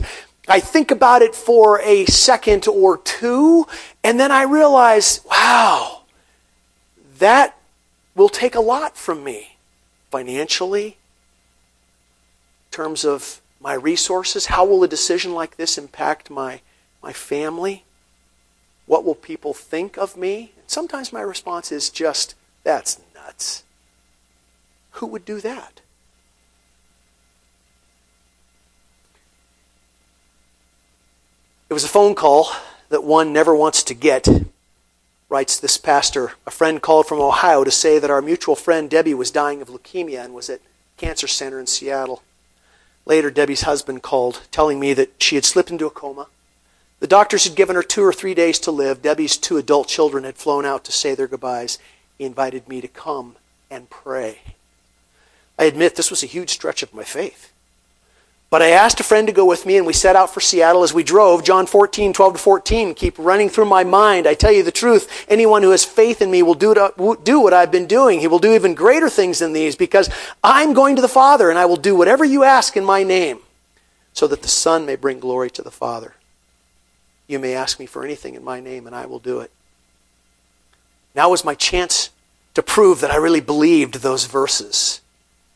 I 0.50 0.58
think 0.58 0.90
about 0.90 1.22
it 1.22 1.34
for 1.34 1.80
a 1.80 2.06
second 2.06 2.66
or 2.66 2.98
two, 2.98 3.66
and 4.02 4.18
then 4.18 4.32
I 4.32 4.42
realize, 4.42 5.20
wow, 5.24 6.02
that 7.18 7.56
will 8.16 8.28
take 8.28 8.56
a 8.56 8.60
lot 8.60 8.96
from 8.96 9.22
me 9.22 9.56
financially, 10.10 10.86
in 10.86 12.72
terms 12.72 13.04
of 13.04 13.40
my 13.60 13.74
resources. 13.74 14.46
How 14.46 14.64
will 14.64 14.82
a 14.82 14.88
decision 14.88 15.34
like 15.34 15.56
this 15.56 15.78
impact 15.78 16.30
my 16.30 16.60
my 17.00 17.12
family? 17.12 17.84
What 18.86 19.04
will 19.04 19.14
people 19.14 19.54
think 19.54 19.96
of 19.96 20.16
me? 20.16 20.52
And 20.56 20.64
sometimes 20.66 21.12
my 21.12 21.20
response 21.20 21.70
is 21.70 21.90
just, 21.90 22.34
that's 22.64 23.00
nuts. 23.14 23.62
Who 24.92 25.06
would 25.06 25.24
do 25.24 25.40
that? 25.40 25.79
It 31.70 31.72
was 31.72 31.84
a 31.84 31.88
phone 31.88 32.14
call 32.14 32.52
that 32.90 33.04
one 33.04 33.32
never 33.32 33.54
wants 33.54 33.82
to 33.84 33.94
get, 33.94 34.28
writes 35.30 35.58
this 35.58 35.78
pastor. 35.78 36.32
A 36.46 36.50
friend 36.50 36.82
called 36.82 37.06
from 37.06 37.20
Ohio 37.20 37.64
to 37.64 37.70
say 37.70 37.98
that 37.98 38.10
our 38.10 38.20
mutual 38.20 38.56
friend 38.56 38.90
Debbie 38.90 39.14
was 39.14 39.30
dying 39.30 39.62
of 39.62 39.68
leukemia 39.68 40.22
and 40.22 40.34
was 40.34 40.50
at 40.50 40.60
cancer 40.98 41.26
center 41.26 41.58
in 41.58 41.66
Seattle. 41.66 42.22
Later, 43.06 43.30
Debbie's 43.30 43.62
husband 43.62 44.02
called, 44.02 44.42
telling 44.50 44.78
me 44.78 44.92
that 44.92 45.22
she 45.22 45.36
had 45.36 45.46
slipped 45.46 45.70
into 45.70 45.86
a 45.86 45.90
coma 45.90 46.26
the 47.00 47.06
doctors 47.06 47.44
had 47.44 47.56
given 47.56 47.76
her 47.76 47.82
two 47.82 48.04
or 48.04 48.12
three 48.12 48.34
days 48.34 48.58
to 48.60 48.70
live. 48.70 49.02
Debbie's 49.02 49.38
two 49.38 49.56
adult 49.56 49.88
children 49.88 50.24
had 50.24 50.36
flown 50.36 50.66
out 50.66 50.84
to 50.84 50.92
say 50.92 51.14
their 51.14 51.26
goodbyes. 51.26 51.78
He 52.18 52.24
invited 52.24 52.68
me 52.68 52.82
to 52.82 52.88
come 52.88 53.36
and 53.70 53.88
pray. 53.88 54.40
I 55.58 55.64
admit 55.64 55.96
this 55.96 56.10
was 56.10 56.22
a 56.22 56.26
huge 56.26 56.50
stretch 56.50 56.82
of 56.82 56.94
my 56.94 57.04
faith. 57.04 57.52
But 58.50 58.62
I 58.62 58.70
asked 58.70 58.98
a 58.98 59.04
friend 59.04 59.28
to 59.28 59.32
go 59.32 59.44
with 59.44 59.64
me, 59.64 59.76
and 59.76 59.86
we 59.86 59.92
set 59.92 60.16
out 60.16 60.34
for 60.34 60.40
Seattle 60.40 60.82
as 60.82 60.92
we 60.92 61.04
drove. 61.04 61.44
John 61.44 61.66
14, 61.66 62.12
12 62.12 62.32
to 62.32 62.38
14 62.38 62.94
keep 62.94 63.16
running 63.16 63.48
through 63.48 63.66
my 63.66 63.84
mind. 63.84 64.26
I 64.26 64.34
tell 64.34 64.50
you 64.50 64.64
the 64.64 64.72
truth, 64.72 65.24
anyone 65.28 65.62
who 65.62 65.70
has 65.70 65.84
faith 65.84 66.20
in 66.20 66.32
me 66.32 66.42
will 66.42 66.54
do, 66.54 66.74
do 67.22 67.40
what 67.40 67.54
I've 67.54 67.70
been 67.70 67.86
doing. 67.86 68.18
He 68.18 68.26
will 68.26 68.40
do 68.40 68.52
even 68.52 68.74
greater 68.74 69.08
things 69.08 69.38
than 69.38 69.52
these 69.52 69.76
because 69.76 70.10
I'm 70.42 70.72
going 70.72 70.96
to 70.96 71.02
the 71.02 71.06
Father, 71.06 71.48
and 71.48 71.60
I 71.60 71.66
will 71.66 71.76
do 71.76 71.94
whatever 71.94 72.24
you 72.24 72.42
ask 72.42 72.76
in 72.76 72.84
my 72.84 73.04
name 73.04 73.38
so 74.14 74.26
that 74.26 74.42
the 74.42 74.48
Son 74.48 74.84
may 74.84 74.96
bring 74.96 75.20
glory 75.20 75.50
to 75.52 75.62
the 75.62 75.70
Father. 75.70 76.14
You 77.28 77.38
may 77.38 77.54
ask 77.54 77.78
me 77.78 77.86
for 77.86 78.04
anything 78.04 78.34
in 78.34 78.42
my 78.42 78.58
name, 78.58 78.88
and 78.88 78.96
I 78.96 79.06
will 79.06 79.20
do 79.20 79.38
it. 79.38 79.52
Now 81.14 81.30
was 81.30 81.44
my 81.44 81.54
chance 81.54 82.10
to 82.54 82.64
prove 82.64 83.00
that 83.00 83.12
I 83.12 83.16
really 83.16 83.40
believed 83.40 83.96
those 83.96 84.26
verses. 84.26 85.00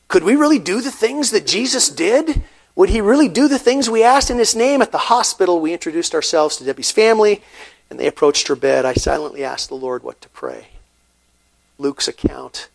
Could 0.06 0.22
we 0.22 0.36
really 0.36 0.60
do 0.60 0.80
the 0.80 0.92
things 0.92 1.32
that 1.32 1.44
Jesus 1.44 1.88
did? 1.88 2.44
Would 2.76 2.90
he 2.90 3.00
really 3.00 3.28
do 3.28 3.46
the 3.46 3.58
things 3.58 3.88
we 3.88 4.02
asked 4.02 4.30
in 4.30 4.38
his 4.38 4.56
name? 4.56 4.82
At 4.82 4.90
the 4.90 4.98
hospital, 4.98 5.60
we 5.60 5.72
introduced 5.72 6.14
ourselves 6.14 6.56
to 6.56 6.64
Debbie's 6.64 6.90
family, 6.90 7.42
and 7.88 7.98
they 8.00 8.06
approached 8.06 8.48
her 8.48 8.56
bed. 8.56 8.84
I 8.84 8.94
silently 8.94 9.44
asked 9.44 9.68
the 9.68 9.76
Lord 9.76 10.02
what 10.02 10.20
to 10.22 10.28
pray. 10.30 10.68
Luke's 11.78 12.08
account 12.08 12.68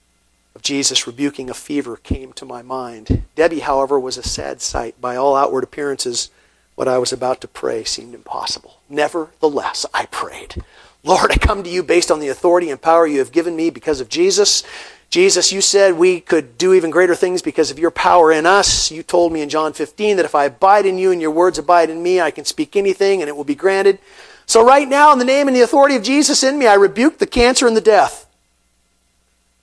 of 0.56 0.62
Jesus 0.62 1.06
rebuking 1.06 1.50
a 1.50 1.54
fever 1.54 1.98
came 1.98 2.32
to 2.34 2.46
my 2.46 2.62
mind. 2.62 3.24
Debbie, 3.36 3.60
however, 3.60 4.00
was 4.00 4.18
a 4.18 4.24
sad 4.24 4.62
sight 4.62 5.00
by 5.02 5.16
all 5.16 5.36
outward 5.36 5.64
appearances. 5.64 6.30
What 6.76 6.88
I 6.88 6.98
was 6.98 7.12
about 7.12 7.42
to 7.42 7.48
pray 7.48 7.84
seemed 7.84 8.14
impossible. 8.14 8.80
Nevertheless, 8.90 9.86
I 9.94 10.06
prayed, 10.06 10.64
Lord, 11.04 11.32
I 11.32 11.36
come 11.36 11.64
to 11.64 11.70
you 11.70 11.84
based 11.84 12.12
on 12.12 12.20
the 12.20 12.28
authority 12.28 12.70
and 12.70 12.82
power 12.82 13.08
you 13.08 13.20
have 13.20 13.32
given 13.32 13.56
me 13.56 13.70
because 13.70 14.02
of 14.02 14.10
Jesus. 14.10 14.64
Jesus, 15.10 15.52
you 15.52 15.62
said 15.62 15.96
we 15.96 16.22
could 16.22 16.58
do 16.58 16.74
even 16.74 16.92
greater 16.92 17.16
things 17.16 17.42
because 17.42 17.72
of 17.72 17.80
your 17.80 17.90
power 17.90 18.32
in 18.32 18.46
us. 18.46 18.92
You 18.92 19.02
told 19.02 19.34
me 19.34 19.42
in 19.42 19.50
John 19.50 19.74
15 19.74 20.18
that 20.18 20.26
if 20.26 20.36
I 20.36 20.46
abide 20.46 20.86
in 20.86 21.00
you 21.00 21.12
and 21.12 21.20
your 21.20 21.32
words 21.32 21.58
abide 21.58 21.90
in 21.90 22.04
me, 22.04 22.22
I 22.22 22.30
can 22.30 22.46
speak 22.46 22.76
anything 22.76 23.22
and 23.22 23.28
it 23.28 23.36
will 23.36 23.44
be 23.44 23.56
granted. 23.56 23.98
So, 24.46 24.66
right 24.66 24.88
now, 24.88 25.12
in 25.12 25.20
the 25.20 25.26
name 25.26 25.48
and 25.48 25.56
the 25.56 25.62
authority 25.62 25.96
of 25.96 26.04
Jesus 26.04 26.44
in 26.44 26.58
me, 26.58 26.68
I 26.68 26.74
rebuke 26.74 27.18
the 27.18 27.28
cancer 27.28 27.68
and 27.68 27.78
the 27.78 27.82
death. 27.82 28.28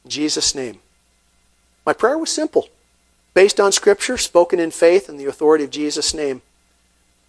In 0.04 0.10
Jesus' 0.10 0.54
name. 0.54 0.78
My 1.84 1.92
prayer 1.92 2.18
was 2.18 2.30
simple, 2.30 2.68
based 3.34 3.60
on 3.60 3.70
Scripture, 3.70 4.16
spoken 4.16 4.58
in 4.58 4.70
faith 4.72 5.08
and 5.08 5.18
the 5.18 5.26
authority 5.26 5.64
of 5.64 5.70
Jesus' 5.70 6.14
name. 6.14 6.42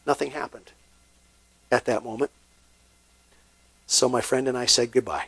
Nothing 0.05 0.31
happened 0.31 0.71
at 1.71 1.85
that 1.85 2.03
moment. 2.03 2.31
So, 3.85 4.09
my 4.09 4.21
friend 4.21 4.47
and 4.47 4.57
I 4.57 4.65
said 4.65 4.91
goodbye. 4.91 5.25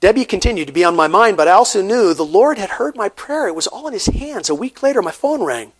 Debbie 0.00 0.24
continued 0.24 0.66
to 0.66 0.72
be 0.72 0.82
on 0.82 0.96
my 0.96 1.06
mind, 1.06 1.36
but 1.36 1.46
I 1.46 1.52
also 1.52 1.82
knew 1.82 2.14
the 2.14 2.24
Lord 2.24 2.56
had 2.56 2.70
heard 2.70 2.96
my 2.96 3.10
prayer. 3.10 3.46
It 3.46 3.54
was 3.54 3.66
all 3.66 3.86
in 3.86 3.92
his 3.92 4.06
hands. 4.06 4.48
A 4.48 4.54
week 4.54 4.82
later, 4.82 5.02
my 5.02 5.10
phone 5.10 5.42
rang. 5.42 5.72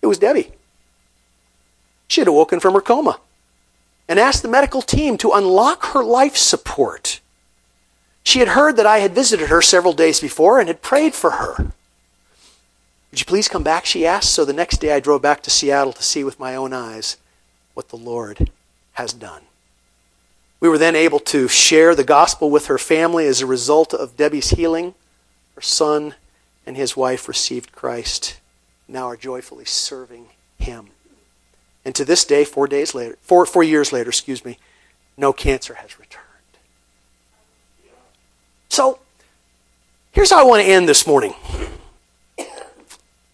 It 0.00 0.06
was 0.06 0.18
Debbie. 0.18 0.52
She 2.08 2.20
had 2.20 2.28
awoken 2.28 2.60
from 2.60 2.74
her 2.74 2.80
coma 2.80 3.20
and 4.08 4.18
asked 4.18 4.42
the 4.42 4.48
medical 4.48 4.80
team 4.80 5.18
to 5.18 5.32
unlock 5.32 5.86
her 5.86 6.02
life 6.02 6.36
support. 6.36 7.20
She 8.22 8.38
had 8.38 8.48
heard 8.48 8.76
that 8.76 8.86
I 8.86 8.98
had 8.98 9.14
visited 9.14 9.48
her 9.48 9.60
several 9.60 9.92
days 9.92 10.20
before 10.20 10.58
and 10.58 10.68
had 10.68 10.82
prayed 10.82 11.14
for 11.14 11.32
her. 11.32 11.72
Would 13.10 13.20
you 13.20 13.26
please 13.26 13.48
come 13.48 13.62
back? 13.62 13.84
She 13.84 14.06
asked. 14.06 14.32
So 14.32 14.44
the 14.44 14.52
next 14.52 14.78
day 14.78 14.92
I 14.92 15.00
drove 15.00 15.22
back 15.22 15.42
to 15.42 15.50
Seattle 15.50 15.92
to 15.92 16.02
see 16.02 16.24
with 16.24 16.40
my 16.40 16.54
own 16.56 16.72
eyes 16.72 17.16
what 17.74 17.90
the 17.90 17.96
Lord 17.96 18.50
has 18.94 19.12
done. 19.12 19.42
We 20.66 20.70
were 20.70 20.78
then 20.78 20.96
able 20.96 21.20
to 21.20 21.46
share 21.46 21.94
the 21.94 22.02
gospel 22.02 22.50
with 22.50 22.66
her 22.66 22.76
family 22.76 23.28
as 23.28 23.40
a 23.40 23.46
result 23.46 23.94
of 23.94 24.16
Debbie's 24.16 24.50
healing. 24.50 24.94
Her 25.54 25.60
son 25.60 26.16
and 26.66 26.76
his 26.76 26.96
wife 26.96 27.28
received 27.28 27.70
Christ, 27.70 28.40
now 28.88 29.06
are 29.06 29.16
joyfully 29.16 29.64
serving 29.64 30.26
him. 30.58 30.88
And 31.84 31.94
to 31.94 32.04
this 32.04 32.24
day, 32.24 32.44
four 32.44 32.66
days 32.66 32.96
later, 32.96 33.16
four, 33.20 33.46
four 33.46 33.62
years 33.62 33.92
later, 33.92 34.08
excuse 34.08 34.44
me, 34.44 34.58
no 35.16 35.32
cancer 35.32 35.74
has 35.74 36.00
returned. 36.00 36.24
So, 38.68 38.98
here's 40.10 40.30
how 40.30 40.40
I 40.40 40.42
want 40.42 40.64
to 40.64 40.68
end 40.68 40.88
this 40.88 41.06
morning. 41.06 41.36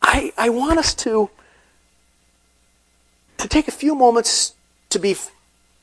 I, 0.03 0.35
I 0.37 0.51
want 0.51 0.79
us 0.79 0.93
to, 0.97 1.31
to 3.39 3.49
take 3.49 3.69
a 3.69 3.73
few 3.73 3.95
moments 3.95 4.53
to 4.91 4.99
be 4.99 5.17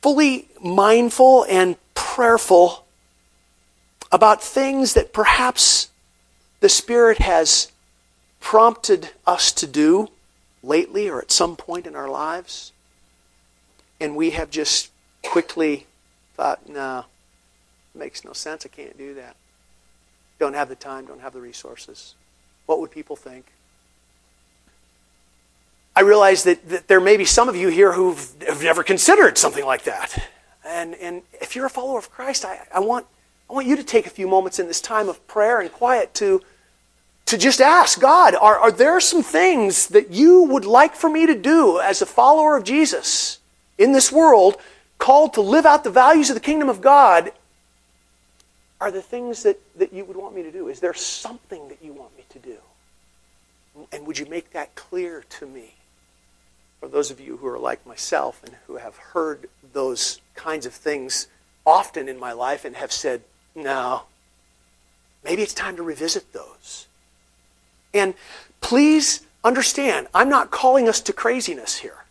fully 0.02 0.48
mindful 0.62 1.46
and 1.50 1.76
prayerful 1.94 2.86
about 4.12 4.42
things 4.42 4.94
that 4.94 5.14
perhaps 5.14 5.90
the 6.60 6.70
Spirit 6.70 7.20
has 7.20 7.72
prompted 8.40 9.12
us 9.26 9.52
to 9.52 9.68
do 9.68 10.10
lately 10.64 11.10
or 11.10 11.22
at 11.22 11.32
some 11.32 11.56
point 11.56 11.86
in 11.86 11.96
our 11.96 12.10
lives. 12.10 12.72
And 14.00 14.16
we 14.16 14.32
have 14.32 14.50
just 14.50 14.92
quickly 15.24 15.86
thought, 16.36 16.68
no, 16.68 17.06
makes 17.94 18.24
no 18.24 18.34
sense. 18.34 18.66
I 18.66 18.70
can't 18.70 18.98
do 18.98 19.14
that. 19.16 19.36
Don't 20.40 20.54
have 20.54 20.70
the 20.70 20.76
time, 20.76 21.06
don't 21.06 21.22
have 21.22 21.34
the 21.34 21.42
resources. 21.42 22.16
What 22.66 22.80
would 22.80 22.92
people 22.92 23.16
think? 23.16 23.46
I 26.00 26.02
realize 26.04 26.46
that, 26.46 26.70
that 26.70 26.88
there 26.88 27.02
may 27.02 27.18
be 27.18 27.26
some 27.26 27.50
of 27.50 27.58
you 27.58 27.68
here 27.68 27.92
who've 27.92 28.34
have 28.48 28.64
never 28.64 28.84
considered 28.84 29.38
something 29.38 29.66
like 29.66 29.84
that. 29.84 30.30
And, 30.66 30.96
and 30.96 31.24
if 31.42 31.58
you're 31.58 31.66
a 31.66 31.70
follower 31.70 32.00
of 32.00 32.10
Christ, 32.10 32.46
I, 32.46 32.66
I, 32.74 32.80
want, 32.80 33.06
I 33.50 33.54
want 33.54 33.68
you 33.68 33.76
to 33.76 33.84
take 33.84 34.06
a 34.06 34.10
few 34.10 34.26
moments 34.26 34.60
in 34.60 34.68
this 34.68 34.80
time 34.80 35.10
of 35.10 35.28
prayer 35.28 35.60
and 35.60 35.70
quiet 35.70 36.14
to, 36.14 36.42
to 37.26 37.38
just 37.38 37.60
ask 37.60 38.00
God, 38.00 38.34
are, 38.34 38.58
are 38.58 38.72
there 38.72 39.02
some 39.02 39.22
things 39.22 39.88
that 39.88 40.10
you 40.10 40.44
would 40.44 40.64
like 40.64 40.96
for 40.96 41.10
me 41.10 41.26
to 41.26 41.36
do 41.36 41.82
as 41.82 42.02
a 42.02 42.06
follower 42.06 42.56
of 42.56 42.64
Jesus 42.64 43.40
in 43.78 43.92
this 43.92 44.10
world, 44.10 44.56
called 45.00 45.34
to 45.34 45.42
live 45.42 45.66
out 45.66 45.84
the 45.84 45.90
values 45.90 46.30
of 46.30 46.36
the 46.36 46.40
kingdom 46.40 46.70
of 46.70 46.80
God? 46.80 47.34
Are 48.80 48.90
there 48.90 49.02
things 49.02 49.44
that, 49.44 49.60
that 49.78 49.92
you 49.92 50.06
would 50.06 50.16
want 50.16 50.34
me 50.34 50.44
to 50.44 50.52
do? 50.52 50.70
Is 50.70 50.80
there 50.80 50.94
something 50.94 51.68
that 51.68 51.80
you 51.82 51.92
want 51.92 52.16
me 52.16 52.24
to 52.30 52.40
do? 52.40 52.56
And 53.92 54.08
would 54.08 54.18
you 54.18 54.28
make 54.28 54.52
that 54.52 54.76
clear 54.76 55.26
to 55.32 55.46
me? 55.46 55.74
For 56.80 56.88
those 56.88 57.12
of 57.12 57.20
you 57.20 57.38
who 57.38 57.48
are 57.48 57.60
like 57.60 57.86
myself 57.86 58.42
and 58.44 58.56
who 58.68 58.78
have 58.78 58.96
heard 58.98 59.50
those 59.74 60.22
kinds 60.36 60.66
of 60.66 60.74
things 60.74 61.28
often 61.66 62.08
in 62.08 62.20
my 62.20 62.32
life 62.32 62.64
and 62.66 62.76
have 62.76 62.92
said, 62.92 63.22
no, 63.54 64.04
maybe 65.24 65.42
it's 65.42 65.54
time 65.54 65.76
to 65.76 65.84
revisit 65.84 66.32
those. 66.32 66.88
And 67.94 68.14
please 68.62 69.26
understand, 69.44 70.08
I'm 70.14 70.30
not 70.30 70.52
calling 70.52 70.88
us 70.88 71.02
to 71.02 71.14
craziness 71.14 71.78
here. 71.78 72.06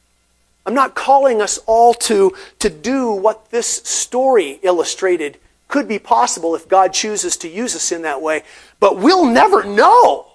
I'm 0.66 0.74
not 0.74 0.94
calling 0.94 1.40
us 1.40 1.58
all 1.66 1.94
to, 1.94 2.34
to 2.58 2.68
do 2.68 3.10
what 3.10 3.50
this 3.50 3.66
story 3.66 4.60
illustrated 4.62 5.38
could 5.66 5.88
be 5.88 5.98
possible 5.98 6.54
if 6.54 6.68
God 6.68 6.92
chooses 6.92 7.36
to 7.38 7.48
use 7.48 7.74
us 7.74 7.90
in 7.90 8.02
that 8.02 8.20
way. 8.20 8.42
But 8.80 8.98
we'll 8.98 9.24
never 9.24 9.64
know 9.64 10.26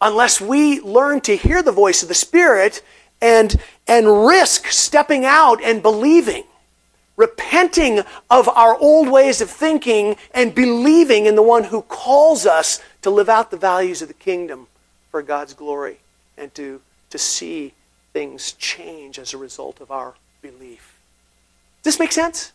unless 0.00 0.40
we 0.40 0.80
learn 0.80 1.20
to 1.22 1.36
hear 1.36 1.62
the 1.62 1.72
voice 1.72 2.02
of 2.02 2.08
the 2.08 2.14
Spirit 2.14 2.82
and, 3.26 3.56
and 3.88 4.24
risk 4.24 4.68
stepping 4.68 5.24
out 5.24 5.60
and 5.60 5.82
believing, 5.82 6.44
repenting 7.16 8.02
of 8.30 8.48
our 8.48 8.78
old 8.78 9.08
ways 9.08 9.40
of 9.40 9.50
thinking 9.50 10.16
and 10.32 10.54
believing 10.54 11.26
in 11.26 11.34
the 11.34 11.42
one 11.42 11.64
who 11.64 11.82
calls 11.82 12.46
us 12.46 12.80
to 13.02 13.10
live 13.10 13.28
out 13.28 13.50
the 13.50 13.56
values 13.56 14.00
of 14.00 14.06
the 14.06 14.14
kingdom 14.14 14.68
for 15.10 15.22
God's 15.22 15.54
glory 15.54 15.98
and 16.38 16.54
to, 16.54 16.80
to 17.10 17.18
see 17.18 17.72
things 18.12 18.52
change 18.52 19.18
as 19.18 19.34
a 19.34 19.38
result 19.38 19.80
of 19.80 19.90
our 19.90 20.14
belief. 20.40 20.94
Does 21.82 21.94
this 21.94 21.98
make 21.98 22.12
sense? 22.12 22.52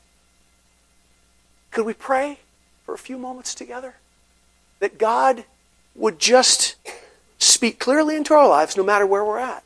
Could 1.72 1.86
we 1.86 1.94
pray 1.94 2.40
for 2.86 2.94
a 2.94 2.98
few 2.98 3.18
moments 3.18 3.54
together? 3.54 3.96
That 4.80 4.98
God 4.98 5.44
would 5.96 6.18
just 6.18 6.76
speak 7.40 7.78
clearly 7.78 8.16
into 8.16 8.34
our 8.34 8.48
lives 8.48 8.78
no 8.78 8.84
matter 8.84 9.06
where 9.06 9.26
we're 9.26 9.40
at 9.40 9.66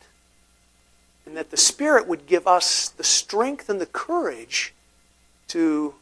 and 1.25 1.35
that 1.35 1.51
the 1.51 1.57
Spirit 1.57 2.07
would 2.07 2.25
give 2.25 2.47
us 2.47 2.89
the 2.89 3.03
strength 3.03 3.69
and 3.69 3.81
the 3.81 3.85
courage 3.85 4.73
to, 5.47 5.95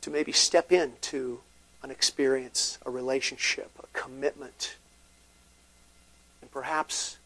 to 0.00 0.10
maybe 0.10 0.32
step 0.32 0.70
into 0.72 1.40
an 1.82 1.90
experience, 1.90 2.78
a 2.84 2.90
relationship, 2.90 3.70
a 3.82 3.86
commitment. 3.98 4.76
And 6.40 6.50
perhaps 6.50 7.18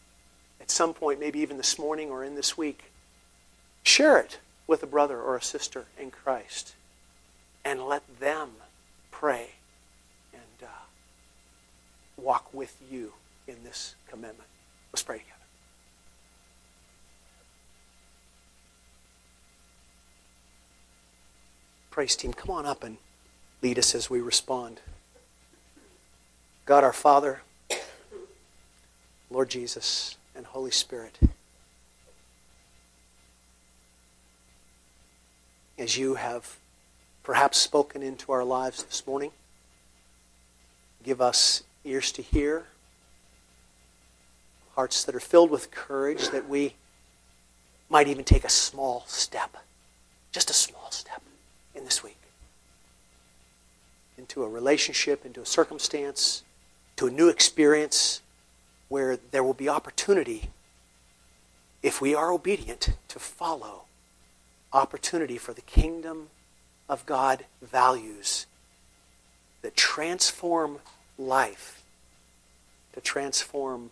at 0.61 0.71
some 0.71 0.93
point, 0.93 1.19
maybe 1.19 1.39
even 1.39 1.57
this 1.57 1.77
morning 1.77 2.09
or 2.09 2.23
in 2.23 2.35
this 2.35 2.57
week, 2.57 2.91
share 3.83 4.17
it 4.17 4.39
with 4.65 4.81
a 4.81 4.87
brother 4.87 5.19
or 5.19 5.35
a 5.35 5.41
sister 5.41 5.85
in 5.99 6.09
Christ 6.09 6.75
and 7.65 7.85
let 7.85 8.19
them 8.19 8.51
pray 9.11 9.51
and 10.33 10.63
uh, 10.63 10.83
walk 12.17 12.53
with 12.53 12.81
you 12.89 13.13
in 13.47 13.63
this 13.63 13.95
commitment. 14.07 14.49
Let's 14.91 15.03
pray 15.03 15.19
together. 15.19 15.32
Praise 21.93 22.15
team, 22.15 22.33
come 22.33 22.49
on 22.49 22.65
up 22.65 22.83
and 22.83 22.97
lead 23.61 23.77
us 23.77 23.93
as 23.93 24.09
we 24.09 24.19
respond. 24.19 24.79
God 26.65 26.83
our 26.83 26.91
Father, 26.91 27.43
Lord 29.29 29.47
Jesus, 29.51 30.17
and 30.35 30.43
Holy 30.43 30.71
Spirit, 30.71 31.19
as 35.77 35.95
you 35.95 36.15
have 36.15 36.57
perhaps 37.21 37.59
spoken 37.59 38.01
into 38.01 38.31
our 38.31 38.43
lives 38.43 38.81
this 38.81 39.05
morning, 39.05 39.29
give 41.03 41.21
us 41.21 41.61
ears 41.85 42.11
to 42.13 42.23
hear, 42.23 42.65
hearts 44.73 45.03
that 45.03 45.13
are 45.13 45.19
filled 45.19 45.51
with 45.51 45.69
courage 45.69 46.29
that 46.29 46.49
we 46.49 46.73
might 47.87 48.07
even 48.07 48.23
take 48.23 48.43
a 48.43 48.49
small 48.49 49.03
step, 49.05 49.57
just 50.31 50.49
a 50.49 50.53
small 50.53 50.89
step 50.89 51.21
this 51.83 52.03
week. 52.03 52.17
Into 54.17 54.43
a 54.43 54.49
relationship, 54.49 55.25
into 55.25 55.41
a 55.41 55.45
circumstance, 55.45 56.43
to 56.97 57.07
a 57.07 57.11
new 57.11 57.29
experience 57.29 58.21
where 58.89 59.17
there 59.31 59.43
will 59.43 59.53
be 59.53 59.67
opportunity, 59.67 60.49
if 61.81 61.99
we 61.99 62.13
are 62.13 62.31
obedient, 62.31 62.89
to 63.07 63.19
follow 63.19 63.83
opportunity 64.71 65.37
for 65.37 65.53
the 65.53 65.61
kingdom 65.61 66.29
of 66.89 67.05
God 67.05 67.45
values 67.61 68.45
that 69.61 69.75
transform 69.75 70.79
life, 71.17 71.83
to 72.93 73.01
transform 73.01 73.89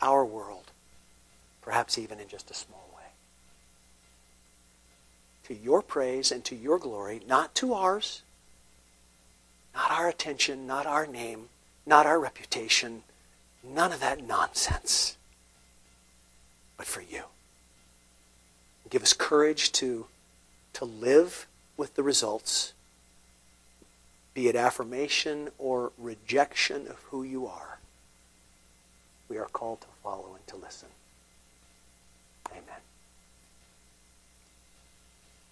our 0.00 0.24
world, 0.24 0.70
perhaps 1.62 1.98
even 1.98 2.20
in 2.20 2.28
just 2.28 2.50
a 2.50 2.54
small 2.54 2.83
to 5.44 5.54
your 5.54 5.82
praise 5.82 6.32
and 6.32 6.44
to 6.44 6.56
your 6.56 6.78
glory, 6.78 7.20
not 7.26 7.54
to 7.56 7.74
ours, 7.74 8.22
not 9.74 9.90
our 9.90 10.08
attention, 10.08 10.66
not 10.66 10.86
our 10.86 11.06
name, 11.06 11.48
not 11.86 12.06
our 12.06 12.18
reputation, 12.18 13.02
none 13.62 13.92
of 13.92 14.00
that 14.00 14.26
nonsense, 14.26 15.16
but 16.76 16.86
for 16.86 17.02
you. 17.02 17.24
Give 18.88 19.02
us 19.02 19.12
courage 19.12 19.72
to, 19.72 20.06
to 20.74 20.84
live 20.84 21.46
with 21.76 21.94
the 21.94 22.02
results, 22.02 22.72
be 24.32 24.48
it 24.48 24.56
affirmation 24.56 25.50
or 25.58 25.92
rejection 25.98 26.86
of 26.88 27.00
who 27.10 27.22
you 27.22 27.46
are. 27.46 27.78
We 29.28 29.38
are 29.38 29.46
called 29.46 29.80
to 29.82 29.86
follow 30.02 30.34
and 30.34 30.46
to 30.48 30.56
listen. 30.56 30.88